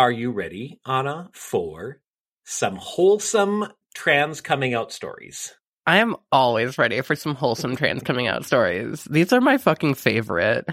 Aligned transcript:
Are 0.00 0.10
you 0.10 0.30
ready, 0.30 0.80
Anna, 0.86 1.28
for 1.34 2.00
some 2.42 2.76
wholesome 2.76 3.66
trans 3.94 4.40
coming 4.40 4.72
out 4.72 4.92
stories? 4.92 5.54
I 5.86 5.98
am 5.98 6.16
always 6.32 6.78
ready 6.78 7.02
for 7.02 7.14
some 7.14 7.34
wholesome 7.34 7.76
trans 7.76 8.02
coming 8.02 8.26
out 8.26 8.46
stories. 8.46 9.04
These 9.04 9.30
are 9.34 9.42
my 9.42 9.58
fucking 9.58 9.96
favorite. 9.96 10.64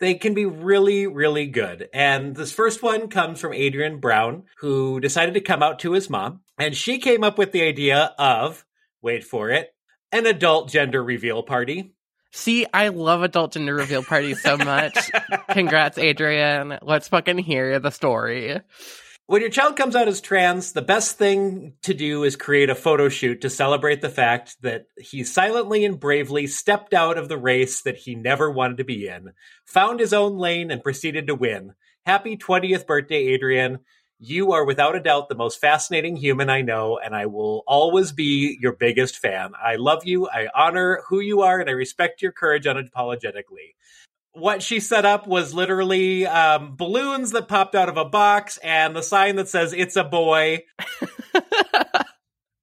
They 0.00 0.12
can 0.12 0.34
be 0.34 0.44
really, 0.44 1.06
really 1.06 1.46
good. 1.46 1.88
And 1.94 2.36
this 2.36 2.52
first 2.52 2.82
one 2.82 3.08
comes 3.08 3.40
from 3.40 3.54
Adrian 3.54 4.00
Brown, 4.00 4.42
who 4.58 5.00
decided 5.00 5.32
to 5.32 5.40
come 5.40 5.62
out 5.62 5.78
to 5.78 5.92
his 5.92 6.10
mom. 6.10 6.42
And 6.58 6.76
she 6.76 6.98
came 6.98 7.24
up 7.24 7.38
with 7.38 7.52
the 7.52 7.62
idea 7.62 8.14
of, 8.18 8.66
wait 9.00 9.24
for 9.24 9.48
it, 9.48 9.74
an 10.12 10.26
adult 10.26 10.68
gender 10.68 11.02
reveal 11.02 11.42
party. 11.42 11.94
See, 12.36 12.66
I 12.74 12.88
love 12.88 13.22
adult 13.22 13.52
gender 13.52 13.76
reveal 13.76 14.02
parties 14.02 14.42
so 14.42 14.56
much. 14.56 14.98
Congrats, 15.50 15.98
Adrian. 15.98 16.76
Let's 16.82 17.06
fucking 17.06 17.38
hear 17.38 17.78
the 17.78 17.90
story. 17.90 18.60
When 19.26 19.40
your 19.40 19.50
child 19.50 19.76
comes 19.76 19.94
out 19.94 20.08
as 20.08 20.20
trans, 20.20 20.72
the 20.72 20.82
best 20.82 21.16
thing 21.16 21.74
to 21.82 21.94
do 21.94 22.24
is 22.24 22.34
create 22.34 22.70
a 22.70 22.74
photo 22.74 23.08
shoot 23.08 23.40
to 23.42 23.48
celebrate 23.48 24.00
the 24.00 24.10
fact 24.10 24.56
that 24.62 24.86
he 24.98 25.22
silently 25.22 25.84
and 25.84 25.98
bravely 25.98 26.48
stepped 26.48 26.92
out 26.92 27.18
of 27.18 27.28
the 27.28 27.38
race 27.38 27.82
that 27.82 27.98
he 27.98 28.16
never 28.16 28.50
wanted 28.50 28.78
to 28.78 28.84
be 28.84 29.06
in, 29.06 29.30
found 29.64 30.00
his 30.00 30.12
own 30.12 30.36
lane, 30.36 30.72
and 30.72 30.82
proceeded 30.82 31.28
to 31.28 31.36
win. 31.36 31.74
Happy 32.04 32.36
20th 32.36 32.84
birthday, 32.84 33.28
Adrian. 33.28 33.78
You 34.18 34.52
are 34.52 34.64
without 34.64 34.96
a 34.96 35.00
doubt 35.00 35.28
the 35.28 35.34
most 35.34 35.60
fascinating 35.60 36.16
human 36.16 36.48
I 36.48 36.62
know, 36.62 36.98
and 36.98 37.14
I 37.14 37.26
will 37.26 37.62
always 37.66 38.12
be 38.12 38.56
your 38.60 38.72
biggest 38.72 39.18
fan. 39.18 39.52
I 39.62 39.76
love 39.76 40.04
you, 40.04 40.28
I 40.28 40.48
honor 40.54 41.02
who 41.08 41.20
you 41.20 41.42
are, 41.42 41.60
and 41.60 41.68
I 41.68 41.72
respect 41.72 42.22
your 42.22 42.32
courage 42.32 42.64
unapologetically 42.64 43.74
what 44.34 44.62
she 44.62 44.80
set 44.80 45.04
up 45.04 45.26
was 45.26 45.54
literally 45.54 46.26
um, 46.26 46.76
balloons 46.76 47.30
that 47.30 47.48
popped 47.48 47.74
out 47.74 47.88
of 47.88 47.96
a 47.96 48.04
box 48.04 48.58
and 48.58 48.94
the 48.94 49.02
sign 49.02 49.36
that 49.36 49.48
says 49.48 49.72
"It's 49.72 49.96
a 49.96 50.04
boy." 50.04 50.64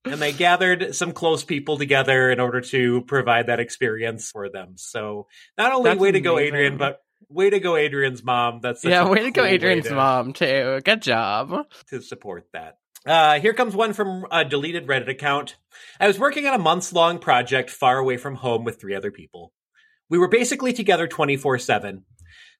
and 0.05 0.21
they 0.21 0.33
gathered 0.33 0.93
some 0.95 1.13
close 1.13 1.43
people 1.43 1.77
together 1.77 2.29
in 2.29 2.39
order 2.39 2.61
to 2.61 3.01
provide 3.03 3.47
that 3.47 3.59
experience 3.59 4.29
for 4.29 4.49
them. 4.49 4.73
So 4.75 5.27
not 5.57 5.71
only 5.71 5.91
That's 5.91 6.01
way 6.01 6.11
to 6.11 6.19
go. 6.19 6.37
Adrian, 6.37 6.77
but 6.77 7.01
way 7.29 7.49
to 7.49 7.59
go, 7.59 7.75
Adrian's 7.75 8.23
mom. 8.23 8.59
That's 8.61 8.83
yeah, 8.83 9.07
way 9.07 9.23
to 9.23 9.31
go, 9.31 9.41
cool 9.43 9.51
Adrian's 9.51 9.87
to- 9.87 9.95
mom, 9.95 10.33
too. 10.33 10.81
Good 10.83 11.01
job. 11.01 11.67
to 11.89 12.01
support 12.01 12.47
that. 12.53 12.77
Uh, 13.05 13.39
here 13.39 13.53
comes 13.53 13.75
one 13.75 13.93
from 13.93 14.27
a 14.31 14.45
deleted 14.45 14.85
Reddit 14.87 15.09
account. 15.09 15.55
I 15.99 16.07
was 16.07 16.19
working 16.19 16.45
on 16.45 16.53
a 16.53 16.59
months 16.59 16.93
long 16.93 17.17
project 17.17 17.69
far 17.71 17.97
away 17.97 18.17
from 18.17 18.35
home 18.35 18.63
with 18.63 18.79
three 18.79 18.95
other 18.95 19.11
people. 19.11 19.53
We 20.09 20.19
were 20.19 20.27
basically 20.27 20.73
together 20.73 21.07
24 21.07 21.57
7. 21.57 22.05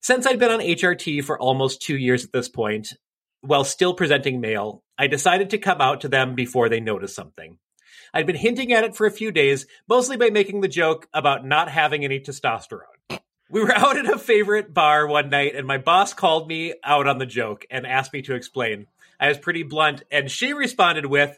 Since 0.02 0.26
I'd 0.26 0.40
been 0.40 0.52
on 0.52 0.62
HRT 0.62 1.24
for 1.24 1.40
almost 1.40 1.82
two 1.84 1.96
years 1.96 2.26
at 2.26 2.32
this 2.32 2.50
point, 2.50 2.94
while 3.42 3.64
still 3.64 3.94
presenting 3.94 4.42
male, 4.42 4.84
I 4.98 5.08
decided 5.08 5.52
to 5.52 5.60
come 5.60 5.80
out 5.80 6.02
to 6.02 6.10
them 6.10 6.34
before 6.34 6.70
they 6.70 6.80
noticed 6.80 7.16
something. 7.16 7.58
I'd 8.14 8.26
been 8.26 8.36
hinting 8.36 8.74
at 8.74 8.84
it 8.84 8.96
for 8.96 9.06
a 9.06 9.12
few 9.12 9.32
days, 9.32 9.68
mostly 9.88 10.18
by 10.18 10.32
making 10.32 10.62
the 10.62 10.68
joke 10.68 11.08
about 11.14 11.46
not 11.46 11.70
having 11.70 12.04
any 12.04 12.20
testosterone. 12.20 12.91
We 13.52 13.60
were 13.60 13.76
out 13.76 13.98
at 13.98 14.10
a 14.10 14.18
favorite 14.18 14.74
bar 14.74 15.06
one 15.06 15.30
night, 15.30 15.56
and 15.56 15.68
my 15.68 15.78
boss 15.78 16.14
called 16.14 16.48
me 16.48 16.74
out 16.86 17.06
on 17.06 17.18
the 17.18 17.26
joke 17.26 17.66
and 17.70 17.86
asked 17.86 18.14
me 18.14 18.22
to 18.22 18.34
explain. 18.34 18.88
I 19.20 19.28
was 19.28 19.38
pretty 19.38 19.64
blunt, 19.64 20.04
and 20.10 20.32
she 20.32 20.54
responded 20.54 21.06
with, 21.06 21.38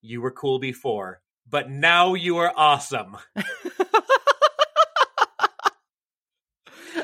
You 0.00 0.22
were 0.22 0.30
cool 0.30 0.58
before, 0.58 1.20
but 1.46 1.68
now 1.70 2.14
you 2.14 2.38
are 2.38 2.50
awesome. 2.56 3.18
the 3.34 3.42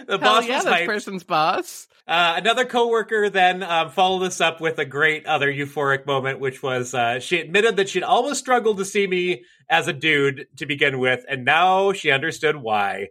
Hell 0.08 0.19
boss 0.19 0.47
yeah, 0.47 0.56
was 0.56 0.64
this 0.64 0.72
hyped. 0.72 0.86
person's 0.86 1.25
boss. 1.25 1.86
Uh, 2.08 2.34
another 2.38 2.64
coworker 2.64 3.28
then 3.28 3.62
um, 3.62 3.91
followed 3.91 4.25
this 4.25 4.41
up 4.41 4.62
with 4.62 4.78
a 4.78 4.86
great 4.86 5.27
other 5.27 5.53
euphoric 5.53 6.06
moment, 6.06 6.41
which 6.41 6.62
was 6.62 6.94
uh, 6.94 7.20
she 7.20 7.38
admitted 7.38 7.77
that 7.77 7.91
she'd 7.91 8.03
always 8.03 8.38
struggled 8.38 8.78
to 8.78 8.84
see 8.86 9.06
me 9.06 9.44
as 9.69 9.88
a 9.88 9.92
dude 9.92 10.47
to 10.56 10.64
begin 10.64 10.98
with, 10.98 11.22
and 11.28 11.44
now 11.44 11.92
she 11.92 12.10
understood 12.10 12.56
why. 12.56 13.09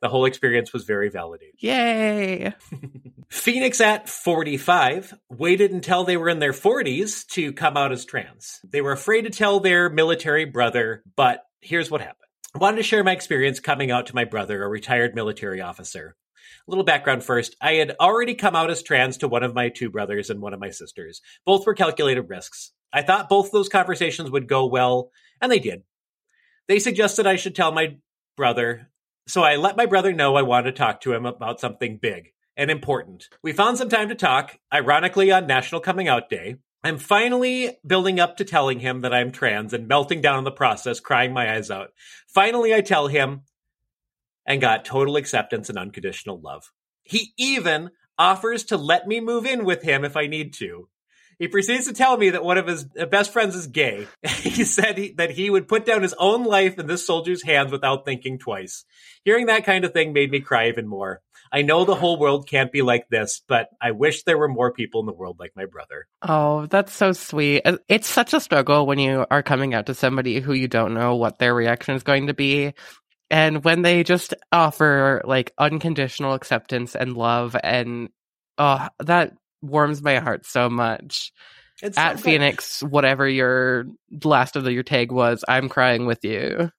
The 0.00 0.08
whole 0.08 0.26
experience 0.26 0.72
was 0.72 0.84
very 0.84 1.10
validating. 1.10 1.54
Yay. 1.58 2.52
Phoenix 3.28 3.80
at 3.80 4.08
45 4.08 5.14
waited 5.28 5.72
until 5.72 6.04
they 6.04 6.16
were 6.16 6.28
in 6.28 6.38
their 6.38 6.52
40s 6.52 7.26
to 7.28 7.52
come 7.52 7.76
out 7.76 7.92
as 7.92 8.04
trans. 8.04 8.60
They 8.64 8.80
were 8.80 8.92
afraid 8.92 9.22
to 9.22 9.30
tell 9.30 9.60
their 9.60 9.90
military 9.90 10.44
brother, 10.44 11.02
but 11.16 11.42
here's 11.60 11.90
what 11.90 12.00
happened. 12.00 12.28
I 12.54 12.58
wanted 12.58 12.78
to 12.78 12.82
share 12.84 13.04
my 13.04 13.12
experience 13.12 13.60
coming 13.60 13.90
out 13.90 14.06
to 14.06 14.14
my 14.14 14.24
brother, 14.24 14.62
a 14.62 14.68
retired 14.68 15.14
military 15.14 15.60
officer. 15.60 16.16
A 16.66 16.70
little 16.70 16.84
background 16.84 17.24
first. 17.24 17.56
I 17.60 17.74
had 17.74 17.96
already 18.00 18.34
come 18.34 18.56
out 18.56 18.70
as 18.70 18.82
trans 18.82 19.18
to 19.18 19.28
one 19.28 19.42
of 19.42 19.54
my 19.54 19.68
two 19.68 19.90
brothers 19.90 20.30
and 20.30 20.40
one 20.40 20.54
of 20.54 20.60
my 20.60 20.70
sisters. 20.70 21.20
Both 21.44 21.66
were 21.66 21.74
calculated 21.74 22.30
risks. 22.30 22.72
I 22.92 23.02
thought 23.02 23.28
both 23.28 23.50
those 23.50 23.68
conversations 23.68 24.30
would 24.30 24.48
go 24.48 24.66
well, 24.66 25.10
and 25.40 25.52
they 25.52 25.58
did. 25.58 25.82
They 26.68 26.78
suggested 26.78 27.26
I 27.26 27.36
should 27.36 27.54
tell 27.54 27.72
my 27.72 27.96
brother, 28.36 28.88
so 29.28 29.42
I 29.42 29.56
let 29.56 29.76
my 29.76 29.86
brother 29.86 30.12
know 30.12 30.36
I 30.36 30.42
wanted 30.42 30.72
to 30.72 30.78
talk 30.78 31.00
to 31.02 31.12
him 31.12 31.26
about 31.26 31.60
something 31.60 31.98
big 32.00 32.32
and 32.56 32.70
important. 32.70 33.28
We 33.42 33.52
found 33.52 33.78
some 33.78 33.88
time 33.88 34.08
to 34.08 34.14
talk, 34.14 34.58
ironically 34.72 35.30
on 35.30 35.46
National 35.46 35.80
Coming 35.80 36.08
Out 36.08 36.28
Day. 36.28 36.56
I'm 36.82 36.98
finally 36.98 37.76
building 37.86 38.20
up 38.20 38.36
to 38.38 38.44
telling 38.44 38.80
him 38.80 39.02
that 39.02 39.12
I'm 39.12 39.30
trans 39.30 39.74
and 39.74 39.86
melting 39.86 40.20
down 40.20 40.38
in 40.38 40.44
the 40.44 40.50
process, 40.50 41.00
crying 41.00 41.32
my 41.32 41.52
eyes 41.54 41.70
out. 41.70 41.90
Finally, 42.26 42.74
I 42.74 42.80
tell 42.80 43.08
him 43.08 43.42
and 44.46 44.60
got 44.60 44.84
total 44.84 45.16
acceptance 45.16 45.68
and 45.68 45.78
unconditional 45.78 46.40
love. 46.40 46.72
He 47.02 47.34
even 47.36 47.90
offers 48.18 48.64
to 48.64 48.76
let 48.76 49.06
me 49.06 49.20
move 49.20 49.44
in 49.44 49.64
with 49.64 49.82
him 49.82 50.04
if 50.04 50.16
I 50.16 50.26
need 50.26 50.54
to. 50.54 50.88
He 51.38 51.48
proceeds 51.48 51.86
to 51.86 51.92
tell 51.92 52.16
me 52.16 52.30
that 52.30 52.44
one 52.44 52.58
of 52.58 52.66
his 52.66 52.86
uh, 52.98 53.06
best 53.06 53.32
friends 53.32 53.54
is 53.54 53.68
gay. 53.68 54.08
he 54.26 54.64
said 54.64 54.98
he, 54.98 55.12
that 55.12 55.30
he 55.30 55.50
would 55.50 55.68
put 55.68 55.86
down 55.86 56.02
his 56.02 56.14
own 56.18 56.44
life 56.44 56.78
in 56.78 56.86
this 56.86 57.06
soldier's 57.06 57.44
hands 57.44 57.70
without 57.70 58.04
thinking 58.04 58.38
twice. 58.38 58.84
Hearing 59.24 59.46
that 59.46 59.64
kind 59.64 59.84
of 59.84 59.92
thing 59.92 60.12
made 60.12 60.30
me 60.30 60.40
cry 60.40 60.68
even 60.68 60.88
more. 60.88 61.22
I 61.52 61.62
know 61.62 61.84
the 61.84 61.94
whole 61.94 62.18
world 62.18 62.48
can't 62.48 62.72
be 62.72 62.82
like 62.82 63.08
this, 63.08 63.42
but 63.46 63.68
I 63.80 63.92
wish 63.92 64.24
there 64.24 64.36
were 64.36 64.48
more 64.48 64.72
people 64.72 65.00
in 65.00 65.06
the 65.06 65.14
world 65.14 65.38
like 65.38 65.52
my 65.56 65.64
brother. 65.64 66.06
Oh, 66.22 66.66
that's 66.66 66.92
so 66.92 67.12
sweet. 67.12 67.62
It's 67.88 68.08
such 68.08 68.34
a 68.34 68.40
struggle 68.40 68.86
when 68.86 68.98
you 68.98 69.24
are 69.30 69.42
coming 69.42 69.74
out 69.74 69.86
to 69.86 69.94
somebody 69.94 70.40
who 70.40 70.52
you 70.52 70.68
don't 70.68 70.94
know 70.94 71.16
what 71.16 71.38
their 71.38 71.54
reaction 71.54 71.94
is 71.94 72.02
going 72.02 72.26
to 72.26 72.34
be. 72.34 72.74
And 73.30 73.64
when 73.64 73.82
they 73.82 74.04
just 74.04 74.34
offer 74.52 75.22
like 75.24 75.52
unconditional 75.58 76.34
acceptance 76.34 76.94
and 76.94 77.16
love 77.16 77.56
and 77.62 78.10
oh, 78.58 78.88
that 79.00 79.32
warms 79.62 80.02
my 80.02 80.18
heart 80.18 80.46
so 80.46 80.68
much. 80.68 81.32
It's 81.82 81.96
At 81.96 82.16
good. 82.16 82.24
Phoenix, 82.24 82.82
whatever 82.82 83.28
your 83.28 83.86
last 84.24 84.56
of 84.56 84.68
your 84.70 84.82
tag 84.82 85.12
was, 85.12 85.44
I'm 85.48 85.68
crying 85.68 86.06
with 86.06 86.24
you. 86.24 86.70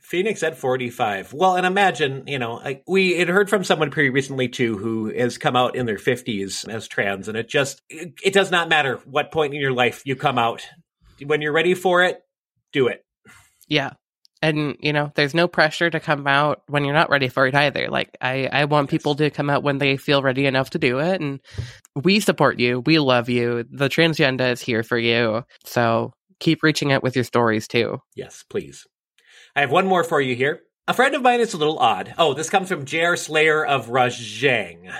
Phoenix 0.00 0.42
at 0.42 0.56
45. 0.56 1.34
Well, 1.34 1.56
and 1.56 1.66
imagine, 1.66 2.24
you 2.26 2.38
know, 2.38 2.54
like 2.54 2.82
we 2.88 3.18
had 3.18 3.28
heard 3.28 3.50
from 3.50 3.62
someone 3.62 3.90
pretty 3.90 4.08
recently 4.08 4.48
too 4.48 4.78
who 4.78 5.12
has 5.12 5.36
come 5.36 5.54
out 5.54 5.76
in 5.76 5.84
their 5.84 5.98
50s 5.98 6.66
as 6.66 6.88
trans, 6.88 7.28
and 7.28 7.36
it 7.36 7.46
just, 7.48 7.82
it, 7.90 8.14
it 8.24 8.32
does 8.32 8.50
not 8.50 8.70
matter 8.70 8.96
what 9.04 9.30
point 9.30 9.52
in 9.52 9.60
your 9.60 9.72
life 9.72 10.02
you 10.06 10.16
come 10.16 10.38
out. 10.38 10.66
When 11.24 11.42
you're 11.42 11.52
ready 11.52 11.74
for 11.74 12.04
it, 12.04 12.22
do 12.72 12.88
it. 12.88 13.04
Yeah. 13.68 13.92
And 14.40 14.76
you 14.80 14.92
know, 14.92 15.12
there's 15.14 15.34
no 15.34 15.48
pressure 15.48 15.90
to 15.90 16.00
come 16.00 16.26
out 16.26 16.62
when 16.68 16.84
you're 16.84 16.94
not 16.94 17.10
ready 17.10 17.28
for 17.28 17.46
it 17.46 17.54
either. 17.54 17.88
Like 17.88 18.16
I, 18.20 18.48
I 18.50 18.64
want 18.66 18.88
people 18.88 19.14
to 19.16 19.30
come 19.30 19.50
out 19.50 19.62
when 19.62 19.78
they 19.78 19.96
feel 19.96 20.22
ready 20.22 20.46
enough 20.46 20.70
to 20.70 20.78
do 20.78 21.00
it. 21.00 21.20
And 21.20 21.40
we 22.02 22.20
support 22.20 22.58
you. 22.58 22.80
We 22.80 22.98
love 22.98 23.28
you. 23.28 23.64
The 23.70 23.88
Transgenda 23.88 24.52
is 24.52 24.60
here 24.60 24.82
for 24.82 24.98
you. 24.98 25.44
So 25.64 26.12
keep 26.40 26.62
reaching 26.62 26.92
out 26.92 27.02
with 27.02 27.16
your 27.16 27.24
stories 27.24 27.68
too. 27.68 27.98
Yes, 28.14 28.44
please. 28.48 28.86
I 29.56 29.60
have 29.60 29.70
one 29.70 29.86
more 29.86 30.04
for 30.04 30.20
you 30.20 30.34
here. 30.34 30.60
A 30.86 30.94
friend 30.94 31.14
of 31.14 31.22
mine 31.22 31.40
is 31.40 31.52
a 31.52 31.58
little 31.58 31.78
odd. 31.78 32.14
Oh, 32.16 32.32
this 32.32 32.48
comes 32.48 32.68
from 32.68 32.84
J.R. 32.86 33.16
Slayer 33.16 33.64
of 33.64 33.88
Rajang. 33.88 34.92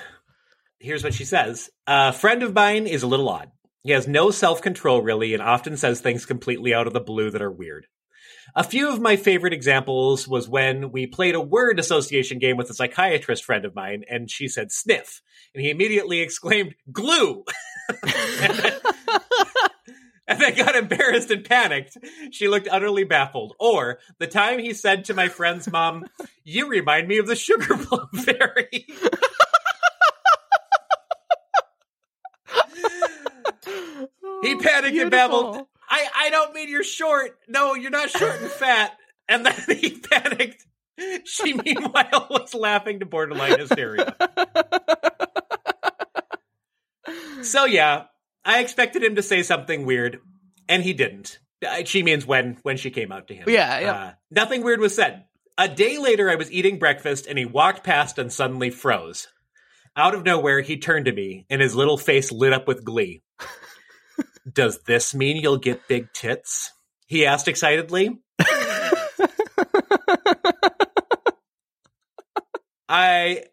Here's 0.81 1.03
what 1.03 1.15
she 1.15 1.25
says. 1.25 1.71
A 1.87 2.13
friend 2.13 2.43
of 2.43 2.55
mine 2.55 2.87
is 2.87 3.03
a 3.03 3.07
little 3.07 3.29
odd. 3.29 3.51
He 3.85 3.93
has 3.93 4.07
no 4.07 4.31
self 4.31 4.61
control, 4.61 5.01
really, 5.01 5.33
and 5.33 5.43
often 5.43 5.77
says 5.77 6.01
things 6.01 6.27
completely 6.27 6.75
out 6.75 6.87
of 6.87 6.93
the 6.93 7.01
blue 7.01 7.31
that 7.31 7.43
are 7.43 7.51
weird. 7.51 7.87
A 8.55 8.65
few 8.65 8.91
of 8.91 9.01
my 9.01 9.17
favorite 9.17 9.53
examples 9.53 10.27
was 10.27 10.49
when 10.49 10.91
we 10.91 11.07
played 11.07 11.35
a 11.35 11.41
word 11.41 11.79
association 11.79 12.39
game 12.39 12.57
with 12.57 12.71
a 12.71 12.75
psychiatrist 12.75 13.45
friend 13.45 13.65
of 13.65 13.75
mine, 13.75 14.05
and 14.09 14.31
she 14.31 14.49
said 14.49 14.73
sniff, 14.73 15.23
and 15.55 15.63
he 15.63 15.71
immediately 15.71 16.21
exclaimed 16.21 16.75
glue. 16.91 17.45
and 20.29 20.41
then 20.41 20.55
got 20.57 20.77
embarrassed 20.77 21.31
and 21.31 21.45
panicked. 21.45 21.97
She 22.31 22.49
looked 22.49 22.69
utterly 22.71 23.05
baffled. 23.05 23.55
Or 23.59 23.99
the 24.19 24.27
time 24.27 24.59
he 24.59 24.75
said 24.75 25.07
to 25.07 25.15
my 25.15 25.29
friend's 25.29 25.71
mom, 25.71 26.07
You 26.45 26.69
remind 26.69 27.09
me 27.09 27.19
of 27.19 27.27
the 27.27 27.37
sugar 27.37 27.77
plum 27.77 28.09
fairy. 28.13 28.87
He 34.43 34.57
panicked 34.57 34.97
and 34.97 35.11
babbled. 35.11 35.67
I, 35.99 36.27
I 36.27 36.31
don't 36.31 36.55
mean 36.55 36.69
you're 36.69 36.85
short. 36.85 37.39
No, 37.49 37.75
you're 37.75 37.91
not 37.91 38.11
short 38.11 38.41
and 38.41 38.51
fat. 38.51 38.93
And 39.29 39.45
then 39.45 39.55
he 39.79 39.99
panicked. 39.99 40.65
She 41.25 41.53
meanwhile 41.65 42.27
was 42.31 42.55
laughing 42.55 43.01
to 43.01 43.07
borderline 43.07 43.59
hysteria. 43.59 44.15
So 47.43 47.65
yeah, 47.65 48.05
I 48.45 48.61
expected 48.61 49.03
him 49.03 49.15
to 49.17 49.23
say 49.23 49.43
something 49.43 49.87
weird, 49.87 50.21
and 50.69 50.83
he 50.83 50.93
didn't. 50.93 51.39
She 51.85 52.03
means 52.03 52.27
when 52.27 52.59
when 52.63 52.77
she 52.77 52.91
came 52.91 53.13
out 53.13 53.29
to 53.29 53.35
him. 53.35 53.49
Yeah, 53.49 53.81
yeah. 53.81 53.93
Uh, 53.93 54.13
nothing 54.31 54.63
weird 54.63 54.81
was 54.81 54.95
said. 54.95 55.25
A 55.57 55.69
day 55.69 55.99
later, 55.99 56.31
I 56.31 56.37
was 56.37 56.53
eating 56.53 56.79
breakfast, 56.79 57.27
and 57.27 57.37
he 57.37 57.45
walked 57.45 57.85
past 57.85 58.19
and 58.19 58.33
suddenly 58.33 58.71
froze. 58.71 59.29
Out 59.97 60.15
of 60.15 60.25
nowhere, 60.25 60.61
he 60.61 60.79
turned 60.79 61.07
to 61.07 61.13
me, 61.13 61.47
and 61.51 61.61
his 61.61 61.75
little 61.75 61.99
face 61.99 62.31
lit 62.31 62.53
up 62.53 62.69
with 62.69 62.85
glee. 62.85 63.23
Does 64.53 64.81
this 64.87 65.15
mean 65.15 65.37
you'll 65.37 65.59
get 65.59 65.89
big 65.89 66.13
tits? 66.13 66.73
He 67.07 67.27
asked 67.27 67.49
excitedly. 67.49 68.19
I 72.89 73.45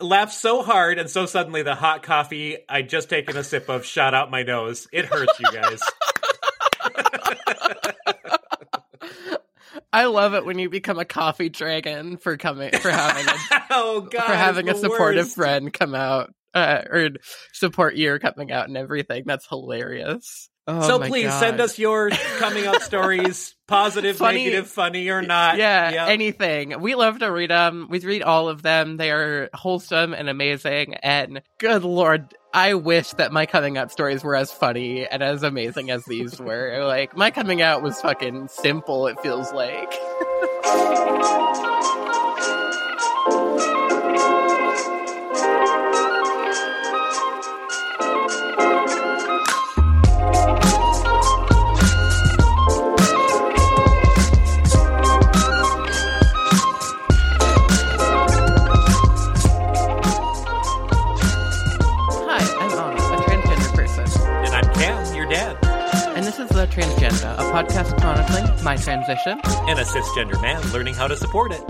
laughed 0.00 0.32
so 0.34 0.62
hard 0.62 0.98
and 0.98 1.08
so 1.08 1.26
suddenly 1.26 1.62
the 1.62 1.76
hot 1.76 2.02
coffee 2.02 2.58
I'd 2.68 2.88
just 2.88 3.08
taken 3.08 3.36
a 3.36 3.44
sip 3.44 3.68
of 3.68 3.84
shot 3.84 4.14
out 4.14 4.30
my 4.30 4.42
nose. 4.42 4.88
It 4.92 5.04
hurts, 5.04 5.38
you 5.38 5.52
guys. 5.52 5.80
I 9.92 10.06
love 10.06 10.34
it 10.34 10.46
when 10.46 10.58
you 10.58 10.70
become 10.70 10.98
a 10.98 11.04
coffee 11.04 11.50
dragon 11.50 12.16
for 12.16 12.36
coming 12.38 12.70
for 12.72 12.90
having 12.90 13.26
a, 13.28 13.34
oh 13.70 14.00
god, 14.00 14.24
for 14.24 14.32
having 14.32 14.68
a 14.70 14.74
supportive 14.74 15.26
worst. 15.26 15.34
friend 15.34 15.72
come 15.72 15.94
out 15.94 16.32
uh, 16.54 16.82
or 16.90 17.08
support 17.52 17.96
year 17.96 18.18
coming 18.18 18.50
out 18.52 18.68
and 18.68 18.76
everything. 18.76 19.24
That's 19.26 19.46
hilarious. 19.46 20.48
Oh 20.64 20.86
so 20.86 21.00
please 21.00 21.26
God. 21.26 21.40
send 21.40 21.60
us 21.60 21.76
your 21.76 22.10
coming 22.38 22.66
out 22.68 22.82
stories, 22.82 23.56
positive, 23.66 24.16
Funny- 24.16 24.44
negative, 24.44 24.68
funny 24.68 25.08
or 25.08 25.20
not. 25.20 25.56
yeah, 25.58 25.90
Yep. 25.90 26.08
anything. 26.08 26.80
We 26.80 26.94
love 26.94 27.18
to 27.18 27.32
read 27.32 27.50
them. 27.50 27.88
We 27.90 27.98
read 27.98 28.22
all 28.22 28.48
of 28.48 28.62
them. 28.62 28.96
They 28.96 29.10
are 29.10 29.50
wholesome 29.54 30.14
and 30.14 30.28
amazing. 30.28 30.94
And 31.02 31.42
good 31.58 31.82
lord, 31.82 32.32
I 32.54 32.74
wish 32.74 33.10
that 33.14 33.32
my 33.32 33.44
coming 33.46 33.76
out 33.76 33.90
stories 33.90 34.22
were 34.22 34.36
as 34.36 34.52
funny 34.52 35.04
and 35.04 35.20
as 35.20 35.42
amazing 35.42 35.90
as 35.90 36.04
these 36.04 36.38
were. 36.38 36.84
Like 36.84 37.16
my 37.16 37.32
coming 37.32 37.60
out 37.60 37.82
was 37.82 38.00
fucking 38.00 38.46
simple. 38.46 39.08
It 39.08 39.18
feels 39.20 39.52
like. 39.52 39.92
podcast 67.52 68.00
chronicling 68.00 68.64
my 68.64 68.76
transition. 68.76 69.38
and 69.68 69.78
a 69.78 69.84
cisgender 69.84 70.40
man 70.40 70.60
learning 70.72 70.94
how 70.94 71.06
to 71.06 71.16
support 71.16 71.52
it. 71.52 71.62